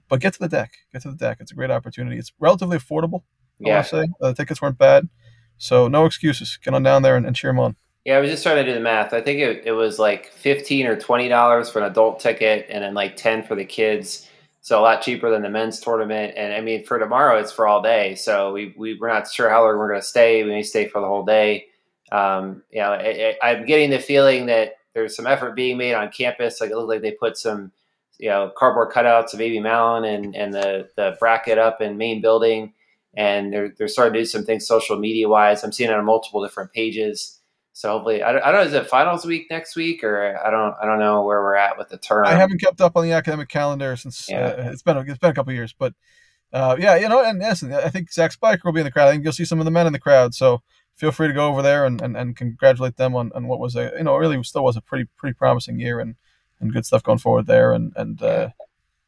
but 0.08 0.20
get 0.20 0.34
to 0.34 0.40
the 0.40 0.48
DAC. 0.48 0.68
Get 0.92 1.02
to 1.02 1.12
the 1.12 1.16
DAC. 1.16 1.36
It's 1.40 1.52
a 1.52 1.54
great 1.54 1.70
opportunity. 1.70 2.18
It's 2.18 2.32
relatively 2.38 2.78
affordable. 2.78 3.22
I 3.64 3.68
yeah. 3.68 3.74
want 3.74 3.86
to 3.86 3.90
say 3.90 4.08
uh, 4.20 4.28
the 4.28 4.34
tickets 4.34 4.62
weren't 4.62 4.78
bad, 4.78 5.08
so 5.56 5.88
no 5.88 6.04
excuses. 6.04 6.58
Get 6.62 6.74
on 6.74 6.82
down 6.82 7.02
there 7.02 7.16
and, 7.16 7.26
and 7.26 7.34
cheer 7.34 7.50
them 7.50 7.60
on. 7.60 7.76
Yeah, 8.04 8.16
I 8.16 8.20
was 8.20 8.30
just 8.30 8.42
trying 8.42 8.56
to 8.56 8.64
do 8.64 8.72
the 8.72 8.80
math. 8.80 9.12
I 9.12 9.20
think 9.20 9.40
it, 9.40 9.62
it 9.66 9.72
was 9.72 9.98
like 9.98 10.32
fifteen 10.32 10.86
or 10.86 10.98
twenty 10.98 11.28
dollars 11.28 11.68
for 11.70 11.80
an 11.80 11.90
adult 11.90 12.20
ticket, 12.20 12.66
and 12.70 12.82
then 12.82 12.94
like 12.94 13.16
ten 13.16 13.42
for 13.42 13.54
the 13.54 13.64
kids 13.64 14.26
so 14.62 14.78
a 14.78 14.82
lot 14.82 15.02
cheaper 15.02 15.30
than 15.30 15.42
the 15.42 15.48
men's 15.48 15.80
tournament. 15.80 16.34
And 16.36 16.52
I 16.52 16.60
mean, 16.60 16.84
for 16.84 16.98
tomorrow, 16.98 17.38
it's 17.38 17.52
for 17.52 17.66
all 17.66 17.82
day. 17.82 18.14
So 18.14 18.52
we, 18.52 18.74
we 18.76 18.98
we're 18.98 19.08
not 19.08 19.30
sure 19.30 19.48
how 19.48 19.64
long 19.64 19.78
we're 19.78 19.88
going 19.88 20.00
to 20.00 20.06
stay. 20.06 20.44
We 20.44 20.50
may 20.50 20.62
stay 20.62 20.86
for 20.86 21.00
the 21.00 21.06
whole 21.06 21.24
day. 21.24 21.66
Um, 22.12 22.62
you 22.70 22.80
know, 22.80 22.92
I, 22.92 23.36
am 23.42 23.64
getting 23.66 23.90
the 23.90 23.98
feeling 23.98 24.46
that 24.46 24.74
there's 24.94 25.16
some 25.16 25.26
effort 25.26 25.54
being 25.54 25.78
made 25.78 25.94
on 25.94 26.10
campus. 26.10 26.60
Like 26.60 26.70
it 26.70 26.76
looks 26.76 26.88
like 26.88 27.02
they 27.02 27.12
put 27.12 27.38
some, 27.38 27.72
you 28.18 28.28
know, 28.28 28.52
cardboard 28.56 28.92
cutouts 28.92 29.32
of 29.32 29.40
Amy 29.40 29.60
Mallon 29.60 30.04
and 30.04 30.36
and 30.36 30.52
the 30.52 30.90
the 30.96 31.16
bracket 31.18 31.56
up 31.56 31.80
in 31.80 31.96
main 31.96 32.20
building, 32.20 32.74
and 33.14 33.52
they're 33.52 33.72
they're 33.78 33.88
starting 33.88 34.14
to 34.14 34.20
do 34.20 34.26
some 34.26 34.44
things 34.44 34.66
social 34.66 34.98
media 34.98 35.28
wise. 35.28 35.64
I'm 35.64 35.72
seeing 35.72 35.90
it 35.90 35.96
on 35.96 36.04
multiple 36.04 36.42
different 36.44 36.72
pages. 36.72 37.39
So 37.72 37.90
hopefully, 37.90 38.22
I 38.22 38.32
don't, 38.32 38.42
I 38.42 38.52
don't 38.52 38.60
know. 38.60 38.66
Is 38.66 38.74
it 38.74 38.88
finals 38.88 39.24
week 39.24 39.46
next 39.50 39.76
week, 39.76 40.02
or 40.02 40.38
I 40.44 40.50
don't 40.50 40.74
I 40.82 40.86
don't 40.86 40.98
know 40.98 41.24
where 41.24 41.40
we're 41.40 41.54
at 41.54 41.78
with 41.78 41.88
the 41.88 41.98
term. 41.98 42.26
I 42.26 42.34
haven't 42.34 42.60
kept 42.60 42.80
up 42.80 42.96
on 42.96 43.04
the 43.04 43.12
academic 43.12 43.48
calendar 43.48 43.96
since 43.96 44.28
yeah. 44.28 44.46
uh, 44.46 44.70
it's 44.70 44.82
been 44.82 44.96
a, 44.96 45.00
it's 45.00 45.18
been 45.18 45.30
a 45.30 45.34
couple 45.34 45.52
years, 45.52 45.74
but 45.78 45.94
uh, 46.52 46.76
yeah, 46.78 46.96
you 46.96 47.08
know, 47.08 47.24
and 47.24 47.40
yes, 47.40 47.62
I 47.62 47.88
think 47.88 48.12
Zach 48.12 48.32
Spiker 48.32 48.62
will 48.64 48.72
be 48.72 48.80
in 48.80 48.84
the 48.84 48.90
crowd. 48.90 49.08
I 49.08 49.12
think 49.12 49.22
you'll 49.22 49.32
see 49.32 49.44
some 49.44 49.60
of 49.60 49.64
the 49.64 49.70
men 49.70 49.86
in 49.86 49.92
the 49.92 50.00
crowd. 50.00 50.34
So 50.34 50.62
feel 50.96 51.12
free 51.12 51.28
to 51.28 51.34
go 51.34 51.48
over 51.48 51.62
there 51.62 51.86
and, 51.86 52.02
and, 52.02 52.16
and 52.16 52.36
congratulate 52.36 52.96
them 52.96 53.14
on, 53.14 53.30
on 53.34 53.46
what 53.46 53.60
was 53.60 53.76
a 53.76 53.92
you 53.96 54.04
know 54.04 54.16
really 54.16 54.42
still 54.42 54.64
was 54.64 54.76
a 54.76 54.82
pretty 54.82 55.08
pretty 55.16 55.34
promising 55.34 55.78
year 55.78 56.00
and, 56.00 56.16
and 56.60 56.72
good 56.72 56.84
stuff 56.84 57.02
going 57.02 57.18
forward 57.18 57.46
there 57.46 57.72
and 57.72 57.92
and. 57.96 58.22
Uh, 58.22 58.50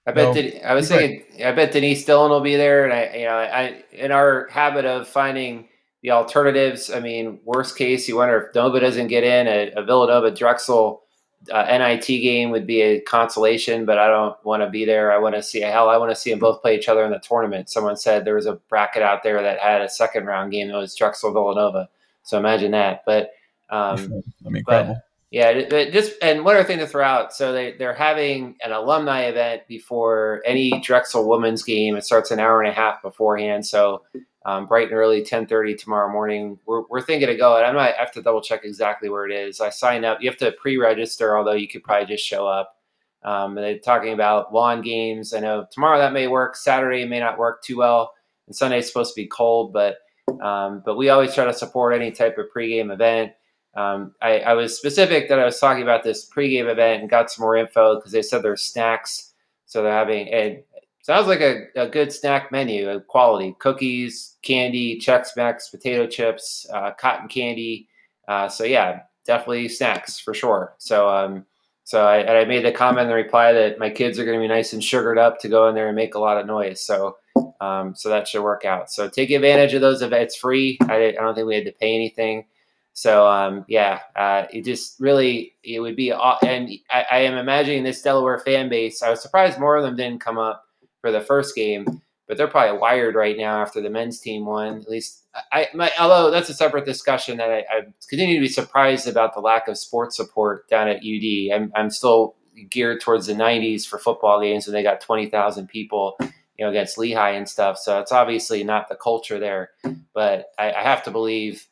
I 0.05 0.11
bet. 0.11 0.35
No, 0.35 0.43
Den- 0.43 0.65
I 0.65 0.75
was 0.75 0.89
saying. 0.89 1.23
I 1.45 1.53
bet 1.53 1.71
Denise 1.71 2.05
Dillon 2.05 2.33
will 2.33 2.41
be 2.41 2.57
there, 2.57 2.83
and 2.83 2.93
I, 2.93 3.17
you 3.19 3.25
know, 3.25 3.37
I 3.37 3.85
in 3.93 4.11
our 4.11 4.49
habit 4.49 4.85
of 4.85 5.07
finding 5.07 5.69
the 6.03 6.11
alternatives. 6.11 6.91
I 6.91 7.01
mean, 7.01 7.41
worst 7.45 7.77
case, 7.77 8.09
you 8.09 8.17
wonder 8.17 8.41
if 8.41 8.55
Nova 8.55 8.81
doesn't 8.81 9.09
get 9.09 9.25
in, 9.25 9.47
a, 9.47 9.73
a 9.81 9.85
Villanova 9.85 10.31
Drexel 10.31 11.03
uh, 11.51 11.65
NIT 11.65 12.07
game 12.07 12.51
would 12.51 12.67
be 12.67 12.83
a 12.83 13.01
consolation, 13.01 13.85
but 13.85 13.99
I 13.99 14.07
don't 14.07 14.37
want 14.45 14.63
to 14.63 14.71
be 14.71 14.85
there. 14.85 15.13
I 15.13 15.19
want 15.19 15.35
to 15.35 15.43
see 15.43 15.61
hell. 15.61 15.89
I 15.89 15.97
want 15.97 16.11
to 16.11 16.17
see 16.17 16.31
them 16.31 16.39
both 16.39 16.63
play 16.63 16.77
each 16.77 16.89
other 16.89 17.05
in 17.05 17.11
the 17.11 17.19
tournament. 17.19 17.69
Someone 17.69 17.97
said 17.97 18.25
there 18.25 18.37
was 18.37 18.47
a 18.47 18.55
bracket 18.69 19.03
out 19.03 19.23
there 19.23 19.43
that 19.43 19.59
had 19.59 19.81
a 19.81 19.89
second 19.89 20.27
round 20.27 20.53
game 20.53 20.69
that 20.69 20.77
was 20.77 20.95
Drexel 20.95 21.33
Villanova. 21.33 21.89
So 22.23 22.39
imagine 22.39 22.73
that. 22.73 23.05
But 23.07 23.33
um. 23.71 24.23
But, 24.67 25.07
yeah, 25.31 25.87
just 25.89 26.13
and 26.21 26.45
one 26.45 26.57
other 26.57 26.65
thing 26.65 26.79
to 26.81 26.87
throw 26.87 27.05
out. 27.05 27.33
So 27.33 27.53
they 27.53 27.73
they're 27.73 27.95
having 27.95 28.57
an 28.63 28.71
alumni 28.71 29.23
event 29.23 29.63
before 29.67 30.43
any 30.45 30.79
Drexel 30.83 31.27
women's 31.27 31.63
game. 31.63 31.97
It 31.97 32.05
starts 32.05 32.31
an 32.31 32.39
hour 32.39 32.61
and 32.61 32.71
a 32.71 32.75
half 32.75 33.01
beforehand. 33.01 33.65
So 33.65 34.03
um, 34.45 34.67
bright 34.67 34.89
and 34.89 34.97
early, 34.97 35.23
10:30 35.23 35.79
tomorrow 35.79 36.13
morning. 36.13 36.59
We're, 36.67 36.83
we're 36.91 37.01
thinking 37.01 37.29
to 37.29 37.37
go, 37.37 37.57
and 37.57 37.67
I 37.67 37.73
might 37.73 37.95
have 37.95 38.13
to 38.13 38.23
double 38.23 38.41
check 38.41 38.65
exactly 38.65 39.09
where 39.09 39.27
it 39.27 39.33
is. 39.33 39.61
I 39.61 39.71
signed 39.71 40.05
up. 40.05 40.21
You 40.21 40.29
have 40.31 40.39
to 40.39 40.53
pre-register, 40.53 41.37
although 41.37 41.53
you 41.53 41.69
could 41.69 41.85
probably 41.85 42.07
just 42.07 42.27
show 42.27 42.47
up. 42.47 42.77
Um, 43.23 43.55
they're 43.55 43.79
talking 43.79 44.13
about 44.13 44.53
lawn 44.53 44.83
games. 44.83 45.33
I 45.33 45.41
know 45.41 45.67
tomorrow 45.71 45.99
that 45.99 46.13
may 46.13 46.27
work. 46.27 46.57
Saturday 46.57 47.05
may 47.05 47.21
not 47.21 47.39
work 47.39 47.63
too 47.63 47.79
well, 47.79 48.13
and 48.47 48.57
Sunday's 48.57 48.89
supposed 48.89 49.15
to 49.15 49.21
be 49.21 49.29
cold. 49.29 49.73
But 49.73 49.99
um, 50.41 50.83
but 50.85 50.97
we 50.97 51.09
always 51.09 51.35
try 51.35 51.45
to 51.45 51.53
support 51.53 51.95
any 51.95 52.11
type 52.11 52.39
of 52.39 52.47
pregame 52.55 52.93
event. 52.93 53.33
Um, 53.75 54.15
I, 54.21 54.41
I, 54.41 54.53
was 54.53 54.77
specific 54.77 55.31
that 55.31 55.39
I 55.39 55.47
was 55.47 55.59
talking 55.59 55.83
about 55.83 56.03
this 56.03 56.29
pregame 56.29 56.71
event 56.71 57.01
and 57.01 57.09
got 57.09 57.31
some 57.31 57.43
more 57.43 57.57
info 57.57 57.97
because 57.97 58.13
they 58.13 58.21
said 58.21 58.43
there's 58.43 58.63
snacks. 58.63 59.33
So 59.65 59.83
they're 59.83 59.93
having 59.93 60.29
and 60.29 60.63
sounds 61.03 61.27
like 61.27 61.41
a, 61.41 61.67
a 61.77 61.89
good 61.89 62.13
snack 62.13 62.51
menu, 62.51 62.89
a 62.89 63.01
quality 63.01 63.55
cookies, 63.59 64.37
candy, 64.43 64.99
Chex 64.99 65.29
Mix, 65.37 65.69
potato 65.69 66.07
chips, 66.07 66.67
uh, 66.73 66.93
cotton 66.93 67.29
candy. 67.29 67.89
Uh, 68.27 68.49
so 68.49 68.65
yeah, 68.65 69.01
definitely 69.27 69.69
snacks 69.69 70.19
for 70.19 70.33
sure. 70.33 70.75
So 70.79 71.09
um, 71.09 71.45
so 71.85 72.07
I, 72.07 72.41
I 72.41 72.45
made 72.45 72.65
the 72.65 72.73
comment 72.73 73.03
in 73.03 73.09
the 73.09 73.15
reply 73.15 73.53
that 73.53 73.79
my 73.79 73.91
kids 73.91 74.19
are 74.19 74.25
going 74.25 74.39
to 74.39 74.43
be 74.43 74.49
nice 74.49 74.73
and 74.73 74.83
sugared 74.83 75.19
up 75.19 75.41
to 75.41 75.49
go 75.49 75.69
in 75.69 75.75
there 75.75 75.89
and 75.89 75.97
make 75.97 76.15
a 76.15 76.21
lot 76.21 76.39
of 76.39 76.47
noise. 76.47 76.81
So 76.81 77.17
um, 77.61 77.95
so 77.95 78.09
that 78.09 78.29
should 78.29 78.43
work 78.43 78.65
out. 78.65 78.91
So 78.91 79.09
take 79.09 79.31
advantage 79.31 79.75
of 79.75 79.81
those 79.81 80.03
events. 80.03 80.37
Free. 80.37 80.79
I, 80.83 81.09
I 81.09 81.13
don't 81.13 81.35
think 81.35 81.47
we 81.47 81.57
had 81.57 81.67
to 81.67 81.73
pay 81.73 81.95
anything. 81.95 82.47
So 82.95 83.27
um, 83.27 83.65
yeah, 83.69 84.01
uh, 84.15 84.45
it 84.53 84.65
just 84.65 85.01
really 85.01 85.55
it 85.65 85.81
would 85.81 85.97
be, 85.97 86.11
and 86.11 86.71
I, 86.91 87.07
I, 87.11 87.19
am 87.21 87.39
imagining 87.39 87.85
this 87.85 88.03
Delaware 88.03 88.39
fan 88.39 88.69
base. 88.69 89.03
I 89.03 89.09
was 89.09 89.23
surprised 89.23 89.59
more 89.59 89.77
of 89.77 89.83
them 89.83 89.97
didn't 89.97 90.21
come 90.21 90.37
up 90.37 90.67
for 91.03 91.13
the 91.13 91.21
first 91.21 91.55
game, 91.55 92.01
but 92.27 92.39
they're 92.39 92.49
probably 92.49 92.79
wired 92.79 93.15
right 93.15 93.37
now 93.37 93.61
after 93.61 93.83
the 93.83 93.91
men's 93.91 94.21
team 94.21 94.47
won. 94.47 94.79
At 94.79 94.89
least 94.89 95.27
I, 95.53 95.69
my, 95.75 95.91
although 96.01 96.31
that's 96.31 96.49
a 96.49 96.55
separate 96.55 96.87
discussion 96.87 97.37
that 97.37 97.51
I, 97.51 97.59
I 97.59 97.81
continue 98.09 98.37
to 98.37 98.41
be 98.41 98.49
surprised 98.49 99.07
about 99.07 99.35
the 99.35 99.41
lack 99.41 99.69
of 99.69 99.77
sports 99.77 100.17
support 100.17 100.69
down 100.71 100.89
at 100.89 101.03
UD. 101.05 101.55
I'm, 101.55 101.73
I'm 101.77 101.91
still 101.91 102.37
geared 102.71 103.01
towards 103.01 103.27
the 103.27 103.35
90s 103.35 103.87
for 103.87 103.99
football 103.99 104.41
games 104.41 104.67
when 104.67 104.73
they 104.73 104.83
got 104.83 105.01
20,000 105.01 105.67
people 105.69 106.17
you 106.59 106.65
know 106.65 106.71
against 106.71 106.99
Lehigh 106.99 107.31
and 107.31 107.49
stuff. 107.49 107.79
So 107.79 107.99
it's 108.01 108.13
obviously 108.13 108.63
not 108.65 108.89
the 108.89 108.95
culture 108.95 109.39
there, 109.39 109.71
but 110.15 110.47
I, 110.59 110.73
I 110.73 110.83
have 110.83 111.03
to 111.05 111.11
believe 111.11 111.67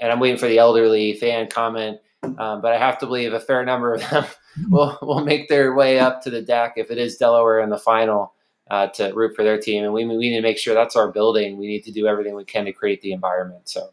and 0.00 0.10
I'm 0.10 0.20
waiting 0.20 0.38
for 0.38 0.48
the 0.48 0.58
elderly 0.58 1.14
fan 1.14 1.48
comment. 1.48 1.98
Um, 2.22 2.62
but 2.62 2.72
I 2.72 2.78
have 2.78 2.98
to 3.00 3.06
believe 3.06 3.34
a 3.34 3.40
fair 3.40 3.64
number 3.66 3.92
of 3.92 4.10
them 4.10 4.24
will 4.70 4.98
will 5.02 5.24
make 5.24 5.48
their 5.48 5.74
way 5.74 5.98
up 5.98 6.22
to 6.22 6.30
the 6.30 6.42
DAC 6.42 6.72
if 6.76 6.90
it 6.90 6.96
is 6.96 7.18
Delaware 7.18 7.60
in 7.60 7.68
the 7.68 7.78
final 7.78 8.33
uh, 8.70 8.88
to 8.88 9.12
root 9.12 9.36
for 9.36 9.44
their 9.44 9.58
team. 9.58 9.84
And 9.84 9.92
we 9.92 10.04
we 10.04 10.16
need 10.16 10.36
to 10.36 10.42
make 10.42 10.58
sure 10.58 10.74
that's 10.74 10.96
our 10.96 11.10
building. 11.10 11.58
We 11.58 11.66
need 11.66 11.84
to 11.84 11.92
do 11.92 12.06
everything 12.06 12.34
we 12.34 12.44
can 12.44 12.64
to 12.64 12.72
create 12.72 13.02
the 13.02 13.12
environment. 13.12 13.68
So. 13.68 13.90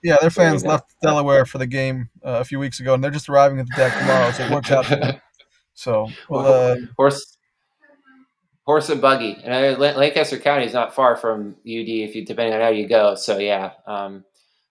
Yeah, 0.00 0.16
their 0.20 0.30
fans 0.30 0.64
left 0.64 0.94
Delaware 1.02 1.44
for 1.44 1.58
the 1.58 1.66
game 1.66 2.08
uh, 2.24 2.38
a 2.40 2.44
few 2.44 2.60
weeks 2.60 2.78
ago, 2.78 2.94
and 2.94 3.02
they're 3.02 3.10
just 3.10 3.28
arriving 3.28 3.58
at 3.58 3.66
the 3.66 3.72
DAC 3.72 3.98
tomorrow, 3.98 4.30
so 4.30 4.44
it 4.44 4.52
works 4.52 4.70
out. 4.70 5.20
So, 5.78 6.08
well, 6.28 6.72
uh, 6.72 6.76
horse, 6.96 7.38
horse 8.66 8.88
and 8.88 9.00
buggy, 9.00 9.38
and 9.44 9.78
Lancaster 9.78 10.36
County 10.36 10.64
is 10.64 10.74
not 10.74 10.92
far 10.92 11.14
from 11.14 11.50
UD 11.60 11.88
if 11.88 12.16
you 12.16 12.26
depending 12.26 12.52
on 12.52 12.60
how 12.60 12.70
you 12.70 12.88
go. 12.88 13.14
So 13.14 13.38
yeah, 13.38 13.74
um, 13.86 14.24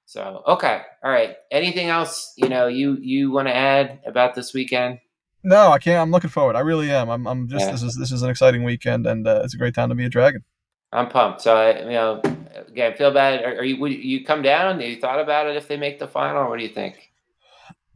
so 0.06 0.44
okay, 0.46 0.82
all 1.02 1.10
right. 1.10 1.38
Anything 1.50 1.88
else 1.88 2.34
you 2.36 2.50
know 2.50 2.68
you 2.68 2.98
you 3.00 3.32
want 3.32 3.48
to 3.48 3.56
add 3.56 4.02
about 4.06 4.36
this 4.36 4.54
weekend? 4.54 5.00
No, 5.48 5.72
I 5.72 5.80
can't. 5.80 6.02
I'm 6.02 6.12
looking 6.12 6.30
forward. 6.30 6.58
I 6.58 6.60
really 6.60 6.92
am. 6.92 7.10
I'm. 7.10 7.26
I'm 7.26 7.48
just. 7.48 7.66
Yeah. 7.66 7.72
This 7.72 7.82
is 7.82 7.96
this 7.96 8.12
is 8.12 8.22
an 8.22 8.30
exciting 8.30 8.66
weekend, 8.66 9.08
and 9.08 9.26
uh, 9.26 9.42
it's 9.46 9.54
a 9.54 9.58
great 9.58 9.74
time 9.74 9.88
to 9.88 9.96
be 9.96 10.04
a 10.04 10.10
dragon. 10.10 10.44
I'm 10.92 11.08
pumped. 11.08 11.42
So 11.42 11.56
I, 11.56 11.80
you 11.80 11.92
know, 11.92 12.22
again, 12.68 12.96
feel 12.98 13.12
bad. 13.12 13.46
Are, 13.46 13.60
are 13.60 13.64
you? 13.64 13.80
Would 13.80 13.94
you 13.94 14.26
come 14.26 14.42
down? 14.42 14.82
Have 14.82 14.90
you 14.90 15.00
thought 15.00 15.22
about 15.22 15.48
it 15.48 15.56
if 15.56 15.70
they 15.70 15.78
make 15.78 16.00
the 16.00 16.08
final? 16.08 16.50
What 16.50 16.60
do 16.60 16.64
you 16.64 16.70
think? 16.70 17.12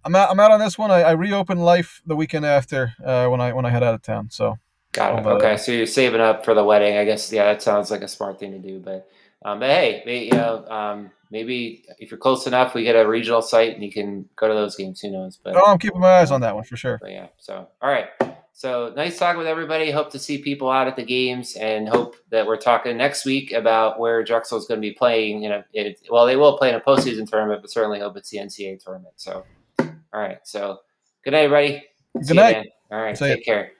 I'm 0.05 0.15
out. 0.15 0.31
I'm 0.31 0.39
out 0.39 0.51
on 0.51 0.61
this 0.61 0.77
one. 0.77 0.91
I, 0.91 1.01
I 1.01 1.11
reopened 1.11 1.63
life 1.63 2.01
the 2.05 2.15
weekend 2.15 2.45
after 2.45 2.93
uh, 3.03 3.27
when 3.27 3.41
I 3.41 3.51
when 3.51 3.65
I 3.65 3.69
head 3.69 3.83
out 3.83 3.95
of 3.95 4.01
town. 4.01 4.29
So 4.29 4.57
got 4.93 5.19
it. 5.19 5.25
okay, 5.25 5.57
so 5.57 5.73
you're 5.73 5.87
saving 5.87 6.21
up 6.21 6.45
for 6.45 6.53
the 6.53 6.63
wedding. 6.63 6.95
I 6.95 7.03
guess. 7.03 7.33
Yeah, 7.33 7.43
that 7.43 7.61
sounds 7.61 7.91
like 7.91 8.01
a 8.01 8.07
smart 8.07 8.39
thing 8.39 8.53
to 8.53 8.59
do. 8.59 8.79
But 8.79 9.09
um, 9.43 9.59
but 9.59 9.69
hey, 9.69 10.25
you 10.25 10.31
know, 10.31 10.65
um, 10.67 11.11
maybe 11.31 11.85
if 11.99 12.11
you're 12.11 12.17
close 12.17 12.45
enough, 12.45 12.75
we 12.75 12.83
get 12.83 12.95
a 12.95 13.07
regional 13.07 13.41
site 13.41 13.73
and 13.73 13.83
you 13.83 13.91
can 13.91 14.27
go 14.35 14.47
to 14.47 14.53
those 14.53 14.75
games. 14.75 14.99
Who 15.01 15.11
knows? 15.11 15.39
But 15.43 15.55
oh, 15.55 15.65
I'm 15.65 15.79
keeping 15.79 15.99
my 15.99 16.19
eyes 16.19 16.31
on 16.31 16.41
that 16.41 16.53
one 16.53 16.63
for 16.63 16.77
sure. 16.77 16.99
But 17.01 17.11
yeah. 17.11 17.27
So 17.37 17.67
all 17.81 17.89
right. 17.89 18.09
So 18.53 18.93
nice 18.95 19.17
talking 19.17 19.39
with 19.39 19.47
everybody. 19.47 19.89
Hope 19.89 20.11
to 20.11 20.19
see 20.19 20.37
people 20.37 20.69
out 20.69 20.87
at 20.87 20.95
the 20.95 21.03
games, 21.03 21.55
and 21.55 21.89
hope 21.89 22.15
that 22.29 22.45
we're 22.45 22.57
talking 22.57 22.97
next 22.97 23.25
week 23.25 23.53
about 23.53 23.99
where 23.99 24.23
Drexel 24.23 24.59
is 24.59 24.65
going 24.65 24.79
to 24.79 24.87
be 24.87 24.93
playing. 24.93 25.41
You 25.41 25.49
know, 25.49 25.63
it, 25.73 25.99
well, 26.11 26.27
they 26.27 26.35
will 26.35 26.57
play 26.57 26.69
in 26.69 26.75
a 26.75 26.79
postseason 26.79 27.27
tournament, 27.27 27.61
but 27.61 27.71
certainly 27.71 27.99
hope 27.99 28.17
it's 28.17 28.29
the 28.29 28.37
NCAA 28.37 28.83
tournament. 28.83 29.13
So, 29.15 29.45
all 29.79 29.89
right. 30.13 30.39
So, 30.43 30.79
good 31.23 31.31
night, 31.31 31.45
everybody. 31.45 31.83
Good 32.13 32.27
see 32.27 32.33
night. 32.35 32.67
All 32.91 33.01
right. 33.01 33.17
See 33.17 33.33
take 33.33 33.45
care. 33.45 33.71